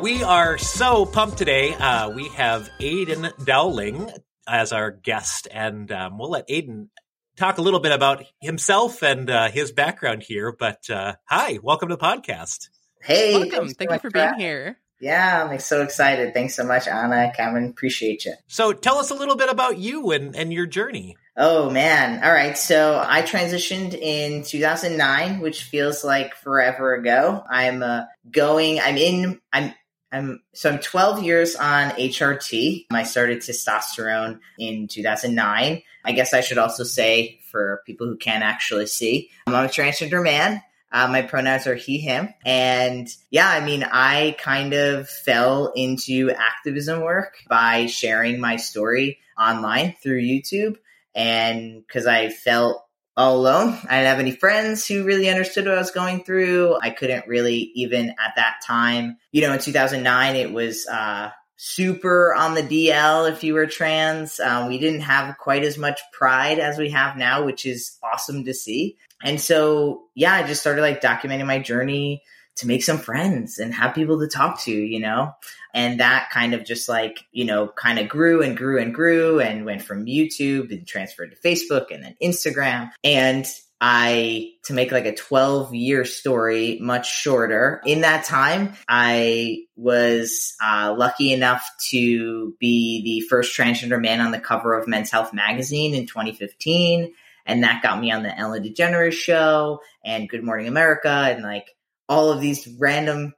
We 0.00 0.22
are 0.22 0.56
so 0.58 1.04
pumped 1.04 1.36
today. 1.38 1.74
Uh, 1.74 2.10
we 2.10 2.28
have 2.30 2.68
Aydian 2.80 3.44
Dowling 3.44 4.10
as 4.46 4.72
our 4.72 4.90
guest, 4.90 5.46
and 5.52 5.90
um, 5.92 6.18
we'll 6.18 6.30
let 6.30 6.48
Aydian 6.48 6.88
talk 7.36 7.58
a 7.58 7.62
little 7.62 7.80
bit 7.80 7.92
about 7.92 8.24
himself 8.40 9.02
and 9.02 9.28
uh, 9.28 9.50
his 9.50 9.70
background 9.72 10.22
here. 10.22 10.50
But 10.58 10.88
uh, 10.88 11.16
hi, 11.26 11.58
welcome 11.62 11.90
to 11.90 11.96
the 11.96 12.02
podcast. 12.02 12.68
Hey, 13.02 13.34
Welcome. 13.34 13.50
thanks 13.50 13.72
so 13.72 13.76
Thank 13.78 13.90
you 13.92 13.98
for 13.98 14.10
being 14.10 14.24
having- 14.24 14.40
here. 14.40 14.78
Yeah, 15.00 15.42
I'm 15.44 15.48
like, 15.48 15.60
so 15.60 15.82
excited. 15.82 16.34
Thanks 16.34 16.56
so 16.56 16.64
much, 16.64 16.88
Anna, 16.88 17.30
Cameron. 17.36 17.66
Appreciate 17.70 18.24
you. 18.24 18.34
So 18.48 18.72
tell 18.72 18.98
us 18.98 19.12
a 19.12 19.14
little 19.14 19.36
bit 19.36 19.48
about 19.48 19.78
you 19.78 20.10
and, 20.10 20.34
and 20.34 20.52
your 20.52 20.66
journey. 20.66 21.16
Oh 21.40 21.70
man. 21.70 22.24
All 22.24 22.32
right. 22.32 22.58
So 22.58 23.00
I 23.06 23.22
transitioned 23.22 23.94
in 23.94 24.42
2009, 24.42 25.38
which 25.38 25.62
feels 25.62 26.02
like 26.02 26.34
forever 26.34 26.94
ago. 26.94 27.44
I'm 27.48 27.80
uh, 27.84 28.06
going. 28.28 28.80
I'm 28.80 28.96
in. 28.96 29.40
I'm. 29.52 29.72
I'm 30.10 30.42
so 30.52 30.70
I'm 30.70 30.78
12 30.78 31.22
years 31.22 31.54
on 31.54 31.90
HRT. 31.90 32.86
I 32.90 33.02
started 33.04 33.38
testosterone 33.38 34.40
in 34.58 34.88
2009. 34.88 35.82
I 36.04 36.12
guess 36.12 36.34
I 36.34 36.40
should 36.40 36.58
also 36.58 36.82
say 36.82 37.38
for 37.52 37.82
people 37.86 38.08
who 38.08 38.16
can't 38.16 38.42
actually 38.42 38.86
see, 38.86 39.30
I'm 39.46 39.54
a 39.54 39.68
transgender 39.68 40.24
man. 40.24 40.62
Uh, 40.90 41.06
my 41.08 41.20
pronouns 41.22 41.66
are 41.66 41.74
he, 41.74 41.98
him. 41.98 42.30
And 42.46 43.06
yeah, 43.30 43.48
I 43.48 43.64
mean, 43.64 43.84
I 43.84 44.34
kind 44.40 44.72
of 44.72 45.08
fell 45.08 45.72
into 45.76 46.30
activism 46.30 47.02
work 47.02 47.34
by 47.46 47.86
sharing 47.86 48.40
my 48.40 48.56
story 48.56 49.18
online 49.38 49.94
through 50.02 50.22
YouTube. 50.22 50.78
And 51.18 51.84
because 51.84 52.06
I 52.06 52.28
felt 52.28 52.80
all 53.16 53.36
alone, 53.38 53.76
I 53.88 53.96
didn't 53.96 54.06
have 54.06 54.20
any 54.20 54.30
friends 54.30 54.86
who 54.86 55.04
really 55.04 55.28
understood 55.28 55.66
what 55.66 55.74
I 55.74 55.80
was 55.80 55.90
going 55.90 56.22
through. 56.22 56.78
I 56.80 56.90
couldn't 56.90 57.26
really, 57.26 57.72
even 57.74 58.10
at 58.10 58.36
that 58.36 58.60
time, 58.64 59.16
you 59.32 59.40
know, 59.42 59.52
in 59.52 59.58
2009, 59.58 60.36
it 60.36 60.52
was, 60.52 60.86
uh, 60.86 61.30
super 61.56 62.32
on 62.36 62.54
the 62.54 62.62
DL 62.62 63.28
if 63.28 63.42
you 63.42 63.54
were 63.54 63.66
trans. 63.66 64.38
Um, 64.38 64.68
we 64.68 64.78
didn't 64.78 65.00
have 65.00 65.36
quite 65.38 65.64
as 65.64 65.76
much 65.76 66.00
pride 66.12 66.60
as 66.60 66.78
we 66.78 66.90
have 66.90 67.16
now, 67.16 67.44
which 67.44 67.66
is 67.66 67.98
awesome 68.00 68.44
to 68.44 68.54
see. 68.54 68.96
And 69.20 69.40
so, 69.40 70.04
yeah, 70.14 70.34
I 70.34 70.44
just 70.44 70.60
started 70.60 70.82
like 70.82 71.00
documenting 71.00 71.46
my 71.46 71.58
journey 71.58 72.22
to 72.58 72.66
make 72.66 72.82
some 72.82 72.98
friends 72.98 73.58
and 73.58 73.72
have 73.74 73.94
people 73.94 74.18
to 74.20 74.28
talk 74.28 74.60
to, 74.62 74.72
you 74.72 75.00
know? 75.00 75.32
And 75.74 76.00
that 76.00 76.30
kind 76.30 76.54
of 76.54 76.64
just 76.64 76.88
like, 76.88 77.24
you 77.32 77.44
know, 77.44 77.68
kind 77.68 77.98
of 77.98 78.08
grew 78.08 78.42
and 78.42 78.56
grew 78.56 78.80
and 78.80 78.94
grew 78.94 79.40
and 79.40 79.64
went 79.64 79.82
from 79.82 80.06
YouTube 80.06 80.70
and 80.72 80.86
transferred 80.86 81.30
to 81.30 81.48
Facebook 81.48 81.86
and 81.90 82.02
then 82.02 82.16
Instagram. 82.22 82.90
And 83.04 83.46
I, 83.80 84.54
to 84.64 84.72
make 84.72 84.90
like 84.90 85.06
a 85.06 85.14
12 85.14 85.72
year 85.72 86.04
story 86.04 86.78
much 86.80 87.08
shorter, 87.08 87.80
in 87.86 88.00
that 88.00 88.24
time, 88.24 88.74
I 88.88 89.66
was 89.76 90.56
uh, 90.60 90.94
lucky 90.98 91.32
enough 91.32 91.70
to 91.90 92.56
be 92.58 93.02
the 93.04 93.26
first 93.28 93.56
transgender 93.56 94.00
man 94.00 94.20
on 94.20 94.32
the 94.32 94.40
cover 94.40 94.74
of 94.74 94.88
Men's 94.88 95.12
Health 95.12 95.32
magazine 95.32 95.94
in 95.94 96.06
2015 96.06 97.14
and 97.48 97.64
that 97.64 97.82
got 97.82 97.98
me 97.98 98.12
on 98.12 98.22
the 98.22 98.38
Ellen 98.38 98.62
DeGeneres 98.62 99.12
show 99.12 99.80
and 100.04 100.28
Good 100.28 100.44
Morning 100.44 100.68
America 100.68 101.08
and 101.08 101.42
like 101.42 101.74
all 102.08 102.30
of 102.30 102.40
these 102.40 102.66
random 102.78 103.34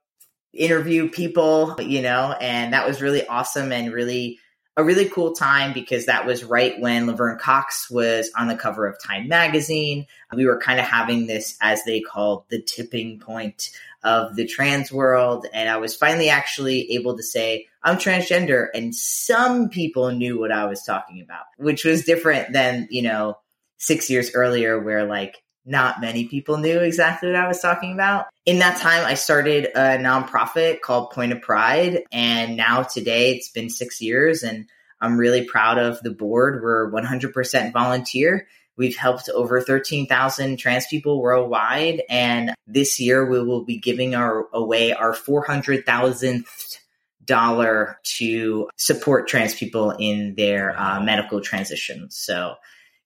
interview 0.53 1.09
people, 1.09 1.77
you 1.81 2.03
know, 2.03 2.35
and 2.41 2.73
that 2.73 2.87
was 2.87 3.03
really 3.03 3.27
awesome 3.27 3.73
and 3.73 3.93
really 3.93 4.39
a 4.77 4.85
really 4.85 5.09
cool 5.09 5.33
time 5.33 5.73
because 5.73 6.07
that 6.07 6.27
was 6.27 6.45
right 6.45 6.81
when 6.81 7.07
Laverne 7.07 7.39
Cox 7.39 7.91
was 7.91 8.31
on 8.37 8.49
the 8.49 8.57
cover 8.57 8.87
of 8.87 8.97
Time 9.03 9.29
magazine. 9.29 10.07
We 10.35 10.47
were 10.47 10.59
kind 10.59 10.81
of 10.81 10.87
having 10.87 11.27
this 11.27 11.57
as 11.61 11.85
they 11.85 12.01
called 12.01 12.45
the 12.49 12.63
tipping 12.63 13.19
point 13.19 13.71
of 14.03 14.37
the 14.37 14.47
trans 14.47 14.91
world 14.91 15.47
and 15.53 15.69
I 15.69 15.77
was 15.77 15.95
finally 15.95 16.31
actually 16.31 16.93
able 16.93 17.17
to 17.19 17.23
say 17.23 17.67
I'm 17.83 17.97
transgender 17.97 18.69
and 18.73 18.95
some 18.95 19.69
people 19.69 20.11
knew 20.13 20.39
what 20.39 20.53
I 20.53 20.65
was 20.65 20.83
talking 20.83 21.21
about, 21.21 21.45
which 21.59 21.85
was 21.85 22.05
different 22.05 22.53
than, 22.53 22.89
you 22.91 23.03
know, 23.03 23.39
six 23.77 24.09
years 24.09 24.31
earlier 24.35 24.79
where 24.79 25.05
like 25.05 25.43
not 25.65 26.01
many 26.01 26.27
people 26.27 26.57
knew 26.57 26.81
exactly 26.81 27.31
what 27.31 27.37
I 27.37 27.49
was 27.49 27.61
talking 27.61 27.93
about. 27.93 28.27
In 28.47 28.59
that 28.61 28.79
time, 28.79 29.05
I 29.05 29.15
started 29.15 29.67
a 29.75 29.99
nonprofit 29.99 30.81
called 30.81 31.11
Point 31.11 31.33
of 31.33 31.43
Pride. 31.43 32.03
And 32.11 32.57
now 32.57 32.83
today 32.83 33.33
it's 33.33 33.51
been 33.51 33.71
six 33.71 34.01
years 34.01 34.43
and 34.43 34.67
I'm 35.01 35.19
really 35.19 35.45
proud 35.45 35.79
of 35.79 36.01
the 36.03 36.11
board. 36.11 36.63
We're 36.63 36.91
100% 36.91 37.73
volunteer. 37.73 38.47
We've 38.77 38.97
helped 38.97 39.29
over 39.29 39.61
13,000 39.61 40.57
trans 40.57 40.87
people 40.87 41.21
worldwide. 41.21 42.03
And 42.09 42.55
this 42.67 42.99
year 42.99 43.29
we 43.29 43.43
will 43.43 43.65
be 43.65 43.79
giving 43.79 44.15
our 44.15 44.49
away 44.53 44.93
our 44.93 45.13
400,000th 45.13 46.79
dollar 47.25 47.99
to 48.03 48.69
support 48.77 49.29
trans 49.29 49.55
people 49.55 49.91
in 49.93 50.35
their 50.35 50.79
uh, 50.79 51.01
medical 51.01 51.41
transitions. 51.41 52.17
So 52.17 52.57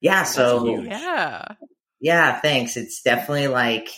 yeah, 0.01 0.23
so. 0.23 0.81
Yeah. 0.81 1.45
Yeah, 2.05 2.39
thanks. 2.39 2.77
It's 2.77 3.01
definitely 3.01 3.47
like 3.47 3.89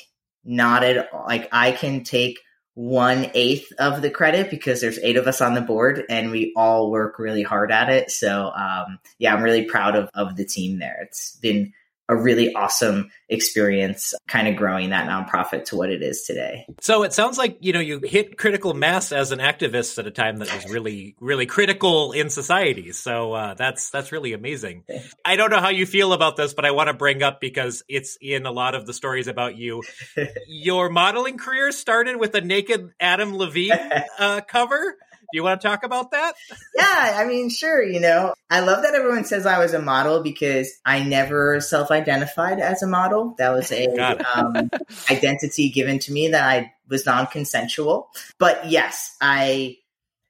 not 0.45 0.85
at 0.85 1.13
all. 1.13 1.25
Like 1.27 1.49
I 1.51 1.73
can 1.73 2.05
take 2.05 2.39
one 2.75 3.29
eighth 3.35 3.73
of 3.81 4.01
the 4.01 4.11
credit 4.11 4.49
because 4.49 4.81
there's 4.81 5.01
eight 5.01 5.17
of 5.17 5.27
us 5.27 5.41
on 5.41 5.55
the 5.55 5.61
board 5.61 6.05
and 6.09 6.31
we 6.31 6.53
all 6.55 6.93
work 6.93 7.19
really 7.19 7.43
hard 7.43 7.73
at 7.73 7.89
it. 7.89 8.13
So 8.13 8.53
um, 8.55 9.01
yeah, 9.19 9.35
I'm 9.35 9.43
really 9.43 9.65
proud 9.65 9.97
of 9.97 10.09
of 10.15 10.37
the 10.37 10.45
team 10.45 10.79
there. 10.79 11.01
It's 11.03 11.37
been 11.39 11.73
a 12.09 12.17
really 12.17 12.55
awesome 12.55 13.11
experience 13.29 14.15
kind 14.29 14.47
of 14.47 14.57
growing 14.57 14.91
that 14.91 15.09
nonprofit 15.09 15.65
to 15.65 15.77
what 15.77 15.91
it 15.91 16.03
is 16.03 16.23
today. 16.23 16.67
So 16.81 17.03
it 17.03 17.13
sounds 17.13 17.39
like 17.39 17.59
you 17.61 17.73
know 17.73 17.81
you 17.81 18.01
hit 18.03 18.39
critical 18.39 18.75
mass 18.75 19.13
as 19.13 19.33
an 19.33 19.41
activist 19.41 19.99
at 19.99 20.07
a 20.07 20.11
time 20.11 20.39
that 20.39 20.55
was 20.55 20.71
really 20.71 21.17
really 21.21 21.47
critical 21.47 22.13
in 22.13 22.31
society. 22.31 22.93
So 22.93 23.33
uh, 23.33 23.55
that's 23.55 23.91
that's 23.91 24.13
really 24.13 24.33
amazing. 24.33 24.85
I 25.25 25.37
don't 25.37 25.51
know 25.51 25.61
how 25.61 25.71
you 25.71 25.87
feel 25.87 26.13
about 26.13 26.37
this, 26.37 26.55
but 26.55 26.65
I 26.65 26.71
want 26.71 26.89
to 26.89 26.95
bring 26.95 27.23
up 27.23 27.41
because 27.41 27.83
it's 27.89 28.17
in 28.21 28.47
a 28.47 28.53
lot 28.53 28.75
of 28.75 28.87
the 28.87 28.93
stories 28.93 29.27
about 29.27 29.57
you. 29.57 29.83
Your 30.47 30.89
modeling 30.89 31.39
career 31.39 31.73
started 31.73 32.17
with 32.17 32.35
a 32.35 32.41
naked 32.41 32.93
Adam 33.01 33.37
Levine 33.37 33.73
uh, 34.19 34.41
cover. 34.47 34.97
You 35.33 35.43
want 35.43 35.61
to 35.61 35.69
talk 35.69 35.85
about 35.85 36.11
that? 36.13 36.35
Yeah, 36.75 37.15
I 37.17 37.25
mean, 37.27 37.49
sure. 37.49 37.83
You 37.83 38.01
know, 38.01 38.35
I 38.51 38.61
love 38.61 38.83
that 38.83 38.95
everyone 38.95 39.25
says 39.25 39.47
I 39.47 39.59
was 39.59 39.75
a 39.75 39.81
model 39.81 40.23
because 40.23 40.71
I 40.85 41.03
never 41.03 41.61
self-identified 41.61 42.61
as 42.61 42.83
a 42.83 42.87
model. 42.87 43.35
That 43.39 43.51
was 43.51 43.73
a 43.73 43.87
um, 44.35 44.71
identity 45.11 45.71
given 45.71 45.99
to 46.01 46.13
me 46.13 46.29
that 46.29 46.49
I 46.49 46.73
was 46.89 47.07
non-consensual. 47.07 48.09
But 48.39 48.71
yes, 48.71 49.17
I. 49.21 49.77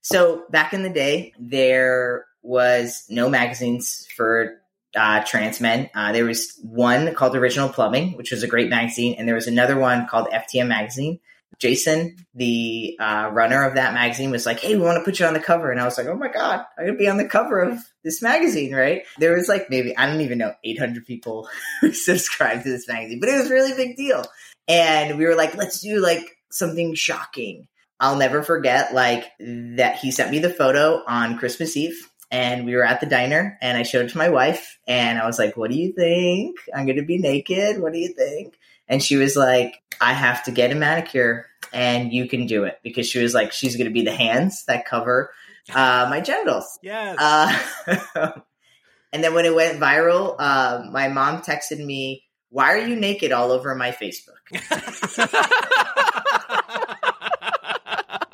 So 0.03 0.45
back 0.50 0.73
in 0.73 0.85
the 0.85 0.91
day, 0.91 1.33
there 1.38 2.26
was 2.43 3.05
no 3.09 3.29
magazines 3.29 4.07
for 4.17 4.61
uh, 4.97 5.23
trans 5.25 5.61
men. 5.61 5.91
Uh, 5.95 6.12
there 6.12 6.25
was 6.25 6.59
one 6.62 7.15
called 7.15 7.37
Original 7.37 7.69
Plumbing, 7.69 8.17
which 8.17 8.31
was 8.31 8.43
a 8.43 8.49
great 8.49 8.71
magazine, 8.71 9.17
and 9.19 9.29
there 9.29 9.35
was 9.35 9.47
another 9.47 9.79
one 9.79 10.07
called 10.07 10.29
FTM 10.29 10.69
Magazine. 10.69 11.21
Jason, 11.59 12.17
the 12.35 12.97
uh, 13.01 13.31
runner 13.33 13.65
of 13.65 13.75
that 13.75 13.95
magazine, 13.95 14.31
was 14.31 14.47
like, 14.47 14.61
"Hey, 14.61 14.77
we 14.77 14.83
want 14.83 14.99
to 14.99 15.05
put 15.05 15.19
you 15.19 15.27
on 15.27 15.35
the 15.35 15.41
cover," 15.41 15.71
and 15.71 15.81
I 15.81 15.85
was 15.85 15.99
like, 15.99 16.07
"Oh 16.07 16.17
my 16.17 16.29
god, 16.29 16.65
I'm 16.79 16.87
gonna 16.87 16.99
be 16.99 17.09
on 17.09 17.17
the 17.17 17.29
cover 17.29 17.61
of 17.61 17.79
this 18.05 18.23
magazine, 18.23 18.75
right?" 18.75 19.03
There 19.19 19.35
was 19.35 19.49
like 19.49 19.71
maybe 19.71 19.97
I 19.97 20.07
don't 20.07 20.21
even 20.21 20.39
know 20.39 20.55
800 20.65 21.07
people 21.07 21.49
subscribed 21.93 22.65
to 22.65 22.71
this 22.71 22.89
magazine, 22.89 23.21
but 23.21 23.29
it 23.29 23.39
was 23.39 23.51
really 23.51 23.75
big 23.75 23.97
deal, 23.97 24.25
and 24.69 25.19
we 25.19 25.25
were 25.25 25.37
like, 25.37 25.57
"Let's 25.57 25.81
do 25.81 26.01
like 26.01 26.37
something 26.51 26.95
shocking." 26.95 27.69
I'll 27.99 28.17
never 28.17 28.43
forget 28.43 28.93
like 28.93 29.25
that 29.41 29.97
he 29.97 30.11
sent 30.11 30.31
me 30.31 30.39
the 30.39 30.51
photo 30.51 31.03
on 31.07 31.39
Christmas 31.39 31.77
Eve 31.79 32.11
and 32.30 32.64
we 32.64 32.75
were 32.75 32.85
at 32.85 33.00
the 33.00 33.06
diner 33.06 33.59
and 33.61 33.78
I 33.78 33.83
showed 33.83 34.06
it 34.06 34.11
to 34.11 34.18
my 34.18 34.28
wife 34.28 34.78
and 34.87 35.18
I 35.18 35.26
was 35.26 35.38
like, 35.38 35.56
What 35.56 35.71
do 35.71 35.76
you 35.76 35.92
think? 35.92 36.59
I'm 36.75 36.87
going 36.87 36.97
to 36.97 37.04
be 37.04 37.18
naked. 37.18 37.80
What 37.80 37.92
do 37.92 37.99
you 37.99 38.09
think? 38.09 38.59
And 38.88 39.02
she 39.02 39.16
was 39.16 39.37
like, 39.37 39.83
I 40.00 40.12
have 40.12 40.45
to 40.45 40.50
get 40.50 40.73
a 40.73 40.75
manicure 40.75 41.47
and 41.73 42.12
you 42.12 42.28
can 42.28 42.47
do 42.47 42.64
it 42.64 42.78
because 42.83 43.09
she 43.09 43.23
was 43.23 43.35
like, 43.35 43.52
She's 43.52 43.76
going 43.76 43.87
to 43.87 43.92
be 43.92 44.02
the 44.02 44.14
hands 44.14 44.64
that 44.66 44.87
cover 44.87 45.30
uh, 45.75 46.06
my 46.11 46.21
genitals. 46.21 46.66
Yes. 46.83 47.16
Uh, 47.18 48.30
and 49.12 49.25
then 49.25 49.35
when 49.35 49.45
it 49.45 49.54
went 49.54 49.80
viral, 49.80 50.37
uh, 50.38 50.85
my 50.90 51.09
mom 51.09 51.42
texted 51.42 51.85
me, 51.85 52.25
Why 52.50 52.73
are 52.73 52.87
you 52.87 52.97
naked 52.97 53.33
all 53.33 53.52
over 53.52 53.75
my 53.75 53.92
Facebook? 53.92 54.35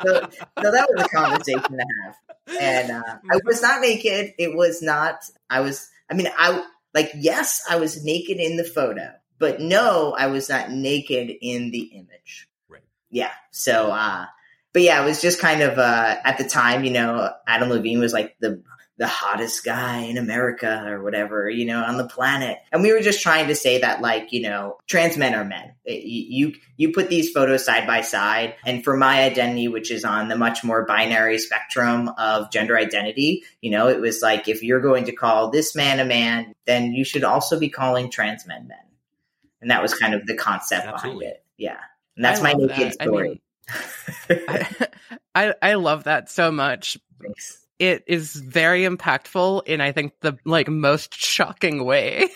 so, 0.02 0.28
so 0.62 0.70
that 0.70 0.88
was 0.90 1.04
a 1.04 1.08
conversation 1.08 1.62
to 1.62 1.84
have 2.04 2.31
and 2.49 2.90
uh, 2.90 3.02
I 3.30 3.38
was 3.44 3.62
not 3.62 3.80
naked. 3.80 4.34
It 4.38 4.54
was 4.54 4.82
not. 4.82 5.25
I 5.49 5.61
was. 5.61 5.88
I 6.11 6.14
mean, 6.14 6.28
I 6.37 6.64
like 6.94 7.11
yes, 7.14 7.62
I 7.68 7.76
was 7.76 8.04
naked 8.04 8.38
in 8.38 8.56
the 8.56 8.64
photo, 8.64 9.12
but 9.38 9.61
no, 9.61 10.14
I 10.16 10.26
was 10.26 10.49
not 10.49 10.70
naked 10.70 11.32
in 11.40 11.70
the 11.70 11.80
image. 11.80 12.49
Right. 12.68 12.82
Yeah. 13.11 13.32
So, 13.50 13.90
uh, 13.90 14.26
but 14.72 14.82
yeah, 14.82 15.02
it 15.02 15.06
was 15.06 15.20
just 15.20 15.40
kind 15.40 15.62
of 15.62 15.78
uh, 15.78 16.16
at 16.25 16.38
the 16.38 16.44
time, 16.44 16.84
you 16.84 16.92
know, 16.92 17.30
Adam 17.46 17.68
Levine 17.68 18.00
was 18.00 18.12
like 18.12 18.37
the 18.40 18.62
the 19.02 19.09
hottest 19.09 19.64
guy 19.64 20.02
in 20.02 20.16
America 20.16 20.85
or 20.87 21.02
whatever, 21.02 21.50
you 21.50 21.64
know, 21.64 21.82
on 21.82 21.97
the 21.97 22.06
planet. 22.06 22.59
And 22.71 22.85
we 22.85 22.92
were 22.92 23.00
just 23.00 23.21
trying 23.21 23.49
to 23.49 23.54
say 23.56 23.80
that, 23.80 24.00
like, 24.00 24.32
you 24.32 24.42
know, 24.42 24.78
trans 24.87 25.16
men 25.16 25.35
are 25.35 25.44
men. 25.44 25.75
you 25.85 26.54
you 26.76 26.92
put 26.92 27.11
these 27.11 27.32
photos 27.32 27.64
side 27.64 27.85
by 27.85 28.02
side, 28.02 28.54
and 28.64 28.85
for 28.85 28.97
my 28.97 29.25
identity, 29.25 29.66
which 29.66 29.90
is 29.90 30.04
on 30.04 30.28
the 30.28 30.38
much 30.38 30.62
more 30.62 30.87
binary 30.87 31.38
spectrum 31.38 32.11
of 32.16 32.52
gender 32.52 32.78
identity, 32.78 33.42
you 33.61 33.73
know, 33.73 33.88
it 33.88 34.00
was 34.00 34.23
like 34.23 34.47
if 34.47 34.62
you're 34.62 34.80
going 34.80 35.06
to 35.06 35.12
call 35.12 35.50
this 35.50 35.75
man 35.75 35.99
a 35.99 36.04
man, 36.04 36.54
then 36.66 36.92
you 36.92 37.04
should 37.04 37.25
also 37.25 37.59
be 37.59 37.68
calling 37.68 38.09
trans 38.09 38.47
men 38.47 38.68
men. 38.68 38.78
And 39.61 39.73
that 39.73 39.82
was 39.82 39.94
kind 39.94 40.14
of 40.14 40.28
the 40.28 40.37
concept 40.37 40.87
Absolutely. 40.87 41.25
behind 41.25 41.37
it. 41.38 41.44
Yeah, 41.56 41.78
and 42.14 42.25
that's 42.25 42.38
I 42.38 42.44
my 42.44 42.52
naked 42.52 42.92
that. 42.92 43.02
story. 43.02 43.42
I, 43.68 44.32
mean, 44.32 44.44
I, 44.49 44.87
I 45.35 45.54
I 45.61 45.75
love 45.75 46.04
that 46.04 46.30
so 46.30 46.52
much. 46.52 46.99
Thanks 47.21 47.62
it 47.82 48.04
is 48.06 48.32
very 48.32 48.82
impactful 48.82 49.66
in 49.66 49.80
I 49.80 49.90
think 49.90 50.12
the 50.20 50.38
like 50.44 50.68
most 50.68 51.14
shocking 51.14 51.84
way. 51.84 52.28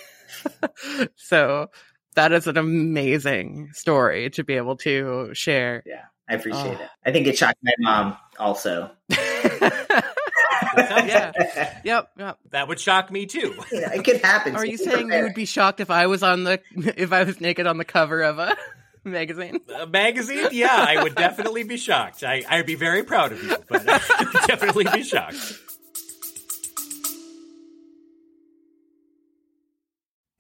so 1.15 1.71
that 2.17 2.33
is 2.33 2.49
an 2.49 2.57
amazing 2.57 3.71
story 3.73 4.31
to 4.31 4.43
be 4.43 4.55
able 4.55 4.77
to 4.79 5.31
share. 5.35 5.85
Yeah, 5.87 6.03
I 6.29 6.35
appreciate 6.35 6.79
oh. 6.79 6.83
it. 6.83 6.91
I 7.05 7.13
think 7.13 7.29
it 7.29 7.39
shocked 7.39 7.61
my 7.63 7.75
mom 7.79 8.17
also. 8.41 8.91
yeah. 9.09 11.33
Yep. 11.85 12.11
Yep. 12.19 12.39
That 12.51 12.67
would 12.67 12.81
shock 12.81 13.13
me 13.13 13.27
too. 13.27 13.55
Yeah, 13.73 13.93
it 13.93 14.05
could 14.05 14.23
happen. 14.23 14.57
Are 14.57 14.61
so 14.61 14.65
you 14.65 14.79
saying 14.79 14.91
prepare. 14.91 15.19
you 15.19 15.25
would 15.25 15.35
be 15.35 15.45
shocked 15.45 15.79
if 15.79 15.93
I 15.93 16.09
was 16.09 16.25
on 16.25 16.43
the 16.43 16.61
if 16.75 17.13
I 17.13 17.23
was 17.23 17.41
naked 17.41 17.69
on 17.69 17.79
the 17.79 17.85
cover 17.85 18.23
of 18.23 18.41
a 18.41 18.57
magazine. 19.07 19.61
A 19.75 19.87
magazine? 19.87 20.49
Yeah, 20.53 20.69
I 20.73 21.03
would 21.03 21.15
definitely 21.15 21.65
be 21.65 21.77
shocked. 21.77 22.23
I, 22.23 22.45
I'd 22.49 22.67
be 22.67 22.75
very 22.75 23.03
proud 23.05 23.33
of 23.33 23.43
you, 23.43 23.57
but 23.69 23.89
I 23.89 24.01
would 24.25 24.33
definitely 24.47 24.87
be 24.93 25.03
shocked. 25.03 25.61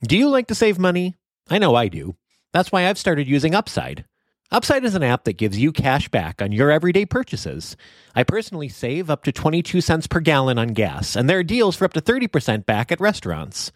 Do 0.03 0.17
you 0.17 0.29
like 0.29 0.49
to 0.49 0.55
save 0.55 0.79
money? 0.79 1.15
I 1.49 1.59
know 1.59 1.75
I 1.75 1.89
do. 1.89 2.17
That's 2.53 2.71
why 2.71 2.87
I've 2.87 2.99
started 2.99 3.27
using 3.27 3.55
Upside. 3.55 4.05
Upside 4.53 4.85
is 4.85 4.95
an 4.95 5.03
app 5.03 5.25
that 5.25 5.39
gives 5.39 5.59
you 5.59 5.73
cash 5.73 6.09
back 6.09 6.41
on 6.41 6.53
your 6.53 6.71
everyday 6.71 7.05
purchases. 7.05 7.77
I 8.15 8.23
personally 8.23 8.69
save 8.69 9.11
up 9.11 9.25
to 9.25 9.33
22 9.33 9.81
cents 9.81 10.07
per 10.07 10.21
gallon 10.21 10.57
on 10.57 10.69
gas, 10.69 11.17
and 11.17 11.29
there 11.29 11.41
are 11.41 11.43
deals 11.43 11.75
for 11.75 11.85
up 11.85 11.93
to 11.95 12.01
30% 12.01 12.65
back 12.65 12.93
at 12.93 13.01
restaurants. 13.01 13.73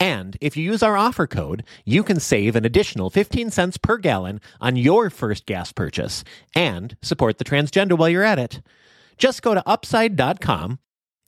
And 0.00 0.38
if 0.40 0.56
you 0.56 0.64
use 0.64 0.82
our 0.82 0.96
offer 0.96 1.26
code, 1.26 1.62
you 1.84 2.02
can 2.02 2.20
save 2.20 2.56
an 2.56 2.64
additional 2.64 3.10
15 3.10 3.50
cents 3.50 3.76
per 3.76 3.98
gallon 3.98 4.40
on 4.62 4.76
your 4.76 5.10
first 5.10 5.44
gas 5.44 5.72
purchase 5.72 6.24
and 6.54 6.96
support 7.02 7.36
the 7.36 7.44
Transgenda 7.44 7.98
while 7.98 8.08
you're 8.08 8.22
at 8.22 8.38
it. 8.38 8.62
Just 9.18 9.42
go 9.42 9.52
to 9.52 9.68
upside.com 9.68 10.78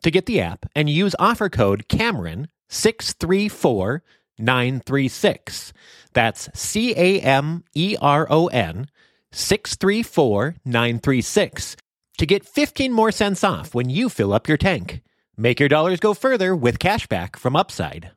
to 0.03 0.11
get 0.11 0.25
the 0.25 0.41
app 0.41 0.65
and 0.75 0.89
use 0.89 1.15
offer 1.19 1.51
code 1.51 1.89
Cameron 1.89 2.49
634 2.71 4.03
936. 4.39 5.73
That's 6.13 6.49
C 6.55 6.95
A 6.97 7.21
M 7.21 7.65
E 7.75 7.97
R 8.01 8.27
O 8.31 8.47
N 8.49 8.89
634 9.33 10.57
936 10.65 11.77
to 12.19 12.27
get 12.27 12.47
15 12.47 12.93
more 12.93 13.13
cents 13.13 13.45
off 13.45 13.75
when 13.75 13.91
you 13.91 14.09
fill 14.09 14.33
up 14.33 14.49
your 14.49 14.57
tank. 14.57 15.03
Make 15.37 15.61
your 15.61 15.69
dollars 15.69 16.01
go 16.01 16.15
further 16.15 16.57
with 16.57 16.79
cashback 16.79 17.37
from 17.37 17.57
Upside. 17.57 18.11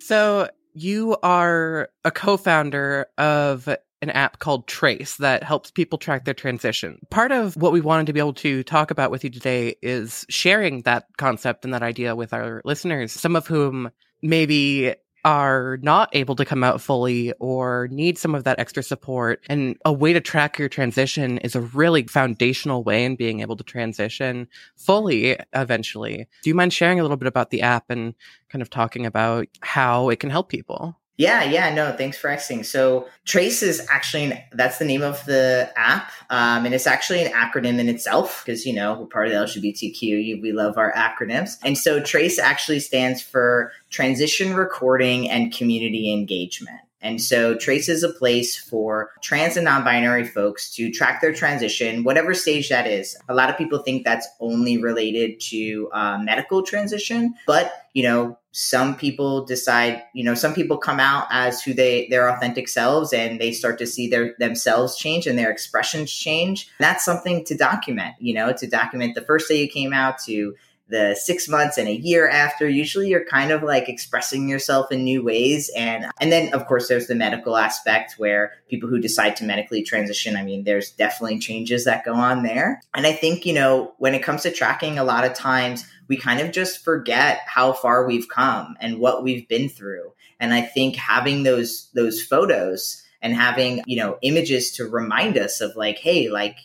So, 0.00 0.48
you 0.74 1.16
are 1.22 1.88
a 2.04 2.10
co 2.10 2.36
founder 2.36 3.06
of 3.16 3.68
an 4.02 4.10
app 4.10 4.38
called 4.38 4.66
Trace 4.66 5.16
that 5.16 5.42
helps 5.42 5.70
people 5.70 5.98
track 5.98 6.24
their 6.24 6.34
transition. 6.34 6.98
Part 7.10 7.32
of 7.32 7.56
what 7.56 7.72
we 7.72 7.80
wanted 7.80 8.06
to 8.06 8.12
be 8.12 8.20
able 8.20 8.34
to 8.34 8.62
talk 8.62 8.90
about 8.90 9.10
with 9.10 9.24
you 9.24 9.30
today 9.30 9.76
is 9.82 10.24
sharing 10.28 10.82
that 10.82 11.06
concept 11.18 11.64
and 11.64 11.74
that 11.74 11.82
idea 11.82 12.16
with 12.16 12.32
our 12.32 12.62
listeners, 12.64 13.12
some 13.12 13.36
of 13.36 13.46
whom 13.46 13.90
maybe 14.22 14.94
are 15.24 15.78
not 15.82 16.08
able 16.14 16.34
to 16.36 16.44
come 16.44 16.64
out 16.64 16.80
fully 16.80 17.32
or 17.40 17.88
need 17.90 18.16
some 18.16 18.34
of 18.34 18.44
that 18.44 18.58
extra 18.58 18.82
support. 18.82 19.44
And 19.48 19.76
a 19.84 19.92
way 19.92 20.12
to 20.12 20.20
track 20.20 20.58
your 20.58 20.68
transition 20.68 21.38
is 21.38 21.54
a 21.54 21.60
really 21.60 22.04
foundational 22.04 22.82
way 22.82 23.04
in 23.04 23.16
being 23.16 23.40
able 23.40 23.56
to 23.56 23.64
transition 23.64 24.48
fully 24.76 25.36
eventually. 25.52 26.26
Do 26.42 26.50
you 26.50 26.54
mind 26.54 26.72
sharing 26.72 26.98
a 26.98 27.02
little 27.02 27.16
bit 27.16 27.28
about 27.28 27.50
the 27.50 27.62
app 27.62 27.90
and 27.90 28.14
kind 28.48 28.62
of 28.62 28.70
talking 28.70 29.06
about 29.06 29.46
how 29.60 30.08
it 30.08 30.20
can 30.20 30.30
help 30.30 30.48
people? 30.48 30.96
Yeah, 31.20 31.44
yeah, 31.44 31.74
no, 31.74 31.94
thanks 31.94 32.16
for 32.16 32.30
asking. 32.30 32.64
So 32.64 33.06
Trace 33.26 33.62
is 33.62 33.86
actually, 33.90 34.24
an, 34.24 34.38
that's 34.52 34.78
the 34.78 34.86
name 34.86 35.02
of 35.02 35.22
the 35.26 35.70
app. 35.76 36.10
Um, 36.30 36.64
and 36.64 36.74
it's 36.74 36.86
actually 36.86 37.22
an 37.22 37.30
acronym 37.32 37.78
in 37.78 37.90
itself 37.90 38.42
because, 38.42 38.64
you 38.64 38.72
know, 38.72 38.98
we're 38.98 39.04
part 39.04 39.26
of 39.26 39.34
the 39.34 39.38
LGBTQ. 39.38 40.40
We 40.40 40.52
love 40.52 40.78
our 40.78 40.90
acronyms. 40.94 41.58
And 41.62 41.76
so 41.76 42.00
Trace 42.00 42.38
actually 42.38 42.80
stands 42.80 43.20
for 43.20 43.70
Transition 43.90 44.54
Recording 44.54 45.28
and 45.28 45.52
Community 45.52 46.10
Engagement. 46.10 46.80
And 47.02 47.20
so 47.20 47.56
Trace 47.56 47.88
is 47.88 48.02
a 48.02 48.12
place 48.12 48.56
for 48.56 49.12
trans 49.22 49.56
and 49.56 49.64
non 49.64 49.84
binary 49.84 50.24
folks 50.24 50.74
to 50.74 50.90
track 50.90 51.20
their 51.20 51.32
transition, 51.32 52.04
whatever 52.04 52.34
stage 52.34 52.68
that 52.68 52.86
is. 52.86 53.16
A 53.28 53.34
lot 53.34 53.48
of 53.50 53.56
people 53.56 53.78
think 53.78 54.04
that's 54.04 54.28
only 54.40 54.76
related 54.76 55.40
to 55.40 55.90
uh, 55.92 56.18
medical 56.18 56.62
transition, 56.62 57.34
but 57.46 57.72
you 57.94 58.04
know, 58.04 58.38
some 58.52 58.96
people 58.96 59.44
decide, 59.44 60.02
you 60.12 60.24
know, 60.24 60.34
some 60.34 60.54
people 60.54 60.76
come 60.76 60.98
out 61.00 61.26
as 61.30 61.62
who 61.62 61.72
they 61.72 62.08
their 62.08 62.28
authentic 62.28 62.68
selves 62.68 63.12
and 63.12 63.40
they 63.40 63.52
start 63.52 63.78
to 63.78 63.86
see 63.86 64.08
their 64.08 64.34
themselves 64.38 64.96
change 64.96 65.26
and 65.26 65.38
their 65.38 65.50
expressions 65.50 66.12
change. 66.12 66.68
That's 66.78 67.04
something 67.04 67.44
to 67.46 67.56
document, 67.56 68.16
you 68.18 68.34
know, 68.34 68.52
to 68.52 68.66
document 68.66 69.14
the 69.14 69.22
first 69.22 69.48
day 69.48 69.62
you 69.62 69.68
came 69.68 69.92
out 69.92 70.18
to 70.26 70.54
the 70.90 71.14
six 71.20 71.48
months 71.48 71.78
and 71.78 71.88
a 71.88 71.94
year 71.94 72.28
after 72.28 72.68
usually 72.68 73.08
you're 73.08 73.24
kind 73.24 73.50
of 73.50 73.62
like 73.62 73.88
expressing 73.88 74.48
yourself 74.48 74.92
in 74.92 75.04
new 75.04 75.22
ways. 75.22 75.70
And 75.76 76.06
and 76.20 76.30
then 76.30 76.52
of 76.52 76.66
course 76.66 76.88
there's 76.88 77.06
the 77.06 77.14
medical 77.14 77.56
aspect 77.56 78.14
where 78.18 78.52
people 78.68 78.88
who 78.88 78.98
decide 78.98 79.36
to 79.36 79.44
medically 79.44 79.82
transition 79.82 80.36
i 80.36 80.42
mean 80.42 80.64
there's 80.64 80.92
definitely 80.92 81.38
changes 81.38 81.84
that 81.84 82.04
go 82.04 82.14
on 82.14 82.42
there. 82.42 82.80
And 82.94 83.06
i 83.06 83.12
think 83.12 83.46
you 83.46 83.54
know 83.54 83.94
when 83.98 84.14
it 84.14 84.22
comes 84.22 84.42
to 84.42 84.50
tracking 84.50 84.98
a 84.98 85.04
lot 85.04 85.24
of 85.24 85.34
times 85.34 85.86
we 86.08 86.16
kind 86.16 86.40
of 86.40 86.50
just 86.50 86.84
forget 86.84 87.40
how 87.46 87.72
far 87.72 88.06
we've 88.06 88.28
come 88.28 88.76
and 88.80 88.98
what 88.98 89.22
we've 89.22 89.48
been 89.48 89.68
through. 89.68 90.12
And 90.38 90.52
i 90.52 90.60
think 90.60 90.96
having 90.96 91.44
those 91.44 91.90
those 91.94 92.22
photos 92.22 93.04
and 93.22 93.34
having, 93.34 93.82
you 93.86 93.96
know, 93.96 94.18
images 94.22 94.72
to 94.72 94.84
remind 94.84 95.36
us 95.36 95.60
of 95.60 95.76
like, 95.76 95.98
hey, 95.98 96.28
like, 96.28 96.56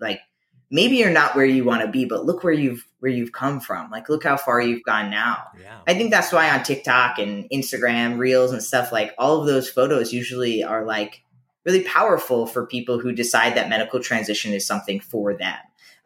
like 0.00 0.20
maybe 0.70 0.96
you're 0.96 1.10
not 1.10 1.34
where 1.34 1.46
you 1.46 1.64
want 1.64 1.82
to 1.82 1.88
be, 1.88 2.04
but 2.04 2.24
look 2.24 2.44
where 2.44 2.52
you've 2.52 2.86
where 3.06 3.14
you've 3.14 3.30
come 3.30 3.60
from. 3.60 3.88
Like 3.88 4.08
look 4.08 4.24
how 4.24 4.36
far 4.36 4.60
you've 4.60 4.82
gone 4.82 5.10
now. 5.10 5.44
Yeah. 5.62 5.78
I 5.86 5.94
think 5.94 6.10
that's 6.10 6.32
why 6.32 6.50
on 6.50 6.64
TikTok 6.64 7.20
and 7.20 7.48
Instagram 7.50 8.18
Reels 8.18 8.50
and 8.50 8.60
stuff 8.60 8.90
like 8.90 9.14
all 9.16 9.40
of 9.40 9.46
those 9.46 9.68
photos 9.68 10.12
usually 10.12 10.64
are 10.64 10.84
like 10.84 11.22
really 11.64 11.84
powerful 11.84 12.48
for 12.48 12.66
people 12.66 12.98
who 12.98 13.12
decide 13.12 13.56
that 13.56 13.68
medical 13.68 14.00
transition 14.00 14.52
is 14.52 14.66
something 14.66 14.98
for 14.98 15.34
them. 15.34 15.56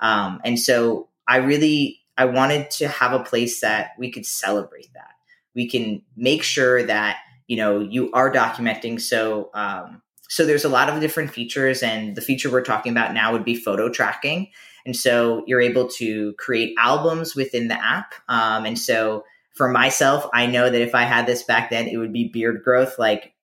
Um, 0.00 0.42
and 0.44 0.58
so 0.60 1.08
I 1.26 1.38
really 1.38 2.02
I 2.18 2.26
wanted 2.26 2.70
to 2.72 2.88
have 2.88 3.14
a 3.14 3.24
place 3.24 3.62
that 3.62 3.92
we 3.96 4.10
could 4.10 4.26
celebrate 4.26 4.92
that. 4.92 5.12
We 5.54 5.70
can 5.70 6.02
make 6.18 6.42
sure 6.42 6.82
that 6.82 7.16
you 7.46 7.56
know 7.56 7.80
you 7.80 8.12
are 8.12 8.30
documenting. 8.30 9.00
So 9.00 9.48
um, 9.54 10.02
so 10.28 10.44
there's 10.44 10.66
a 10.66 10.68
lot 10.68 10.90
of 10.90 11.00
different 11.00 11.30
features, 11.30 11.82
and 11.82 12.14
the 12.14 12.20
feature 12.20 12.50
we're 12.50 12.60
talking 12.60 12.92
about 12.92 13.14
now 13.14 13.32
would 13.32 13.44
be 13.44 13.54
photo 13.54 13.88
tracking. 13.88 14.50
And 14.84 14.96
so 14.96 15.44
you're 15.46 15.60
able 15.60 15.88
to 15.88 16.32
create 16.34 16.74
albums 16.78 17.34
within 17.34 17.68
the 17.68 17.74
app. 17.74 18.14
Um, 18.28 18.64
and 18.64 18.78
so 18.78 19.24
for 19.52 19.68
myself, 19.68 20.26
I 20.32 20.46
know 20.46 20.70
that 20.70 20.80
if 20.80 20.94
I 20.94 21.02
had 21.02 21.26
this 21.26 21.42
back 21.42 21.70
then, 21.70 21.88
it 21.88 21.96
would 21.96 22.12
be 22.12 22.28
beard 22.28 22.62
growth 22.64 22.98
like 22.98 23.34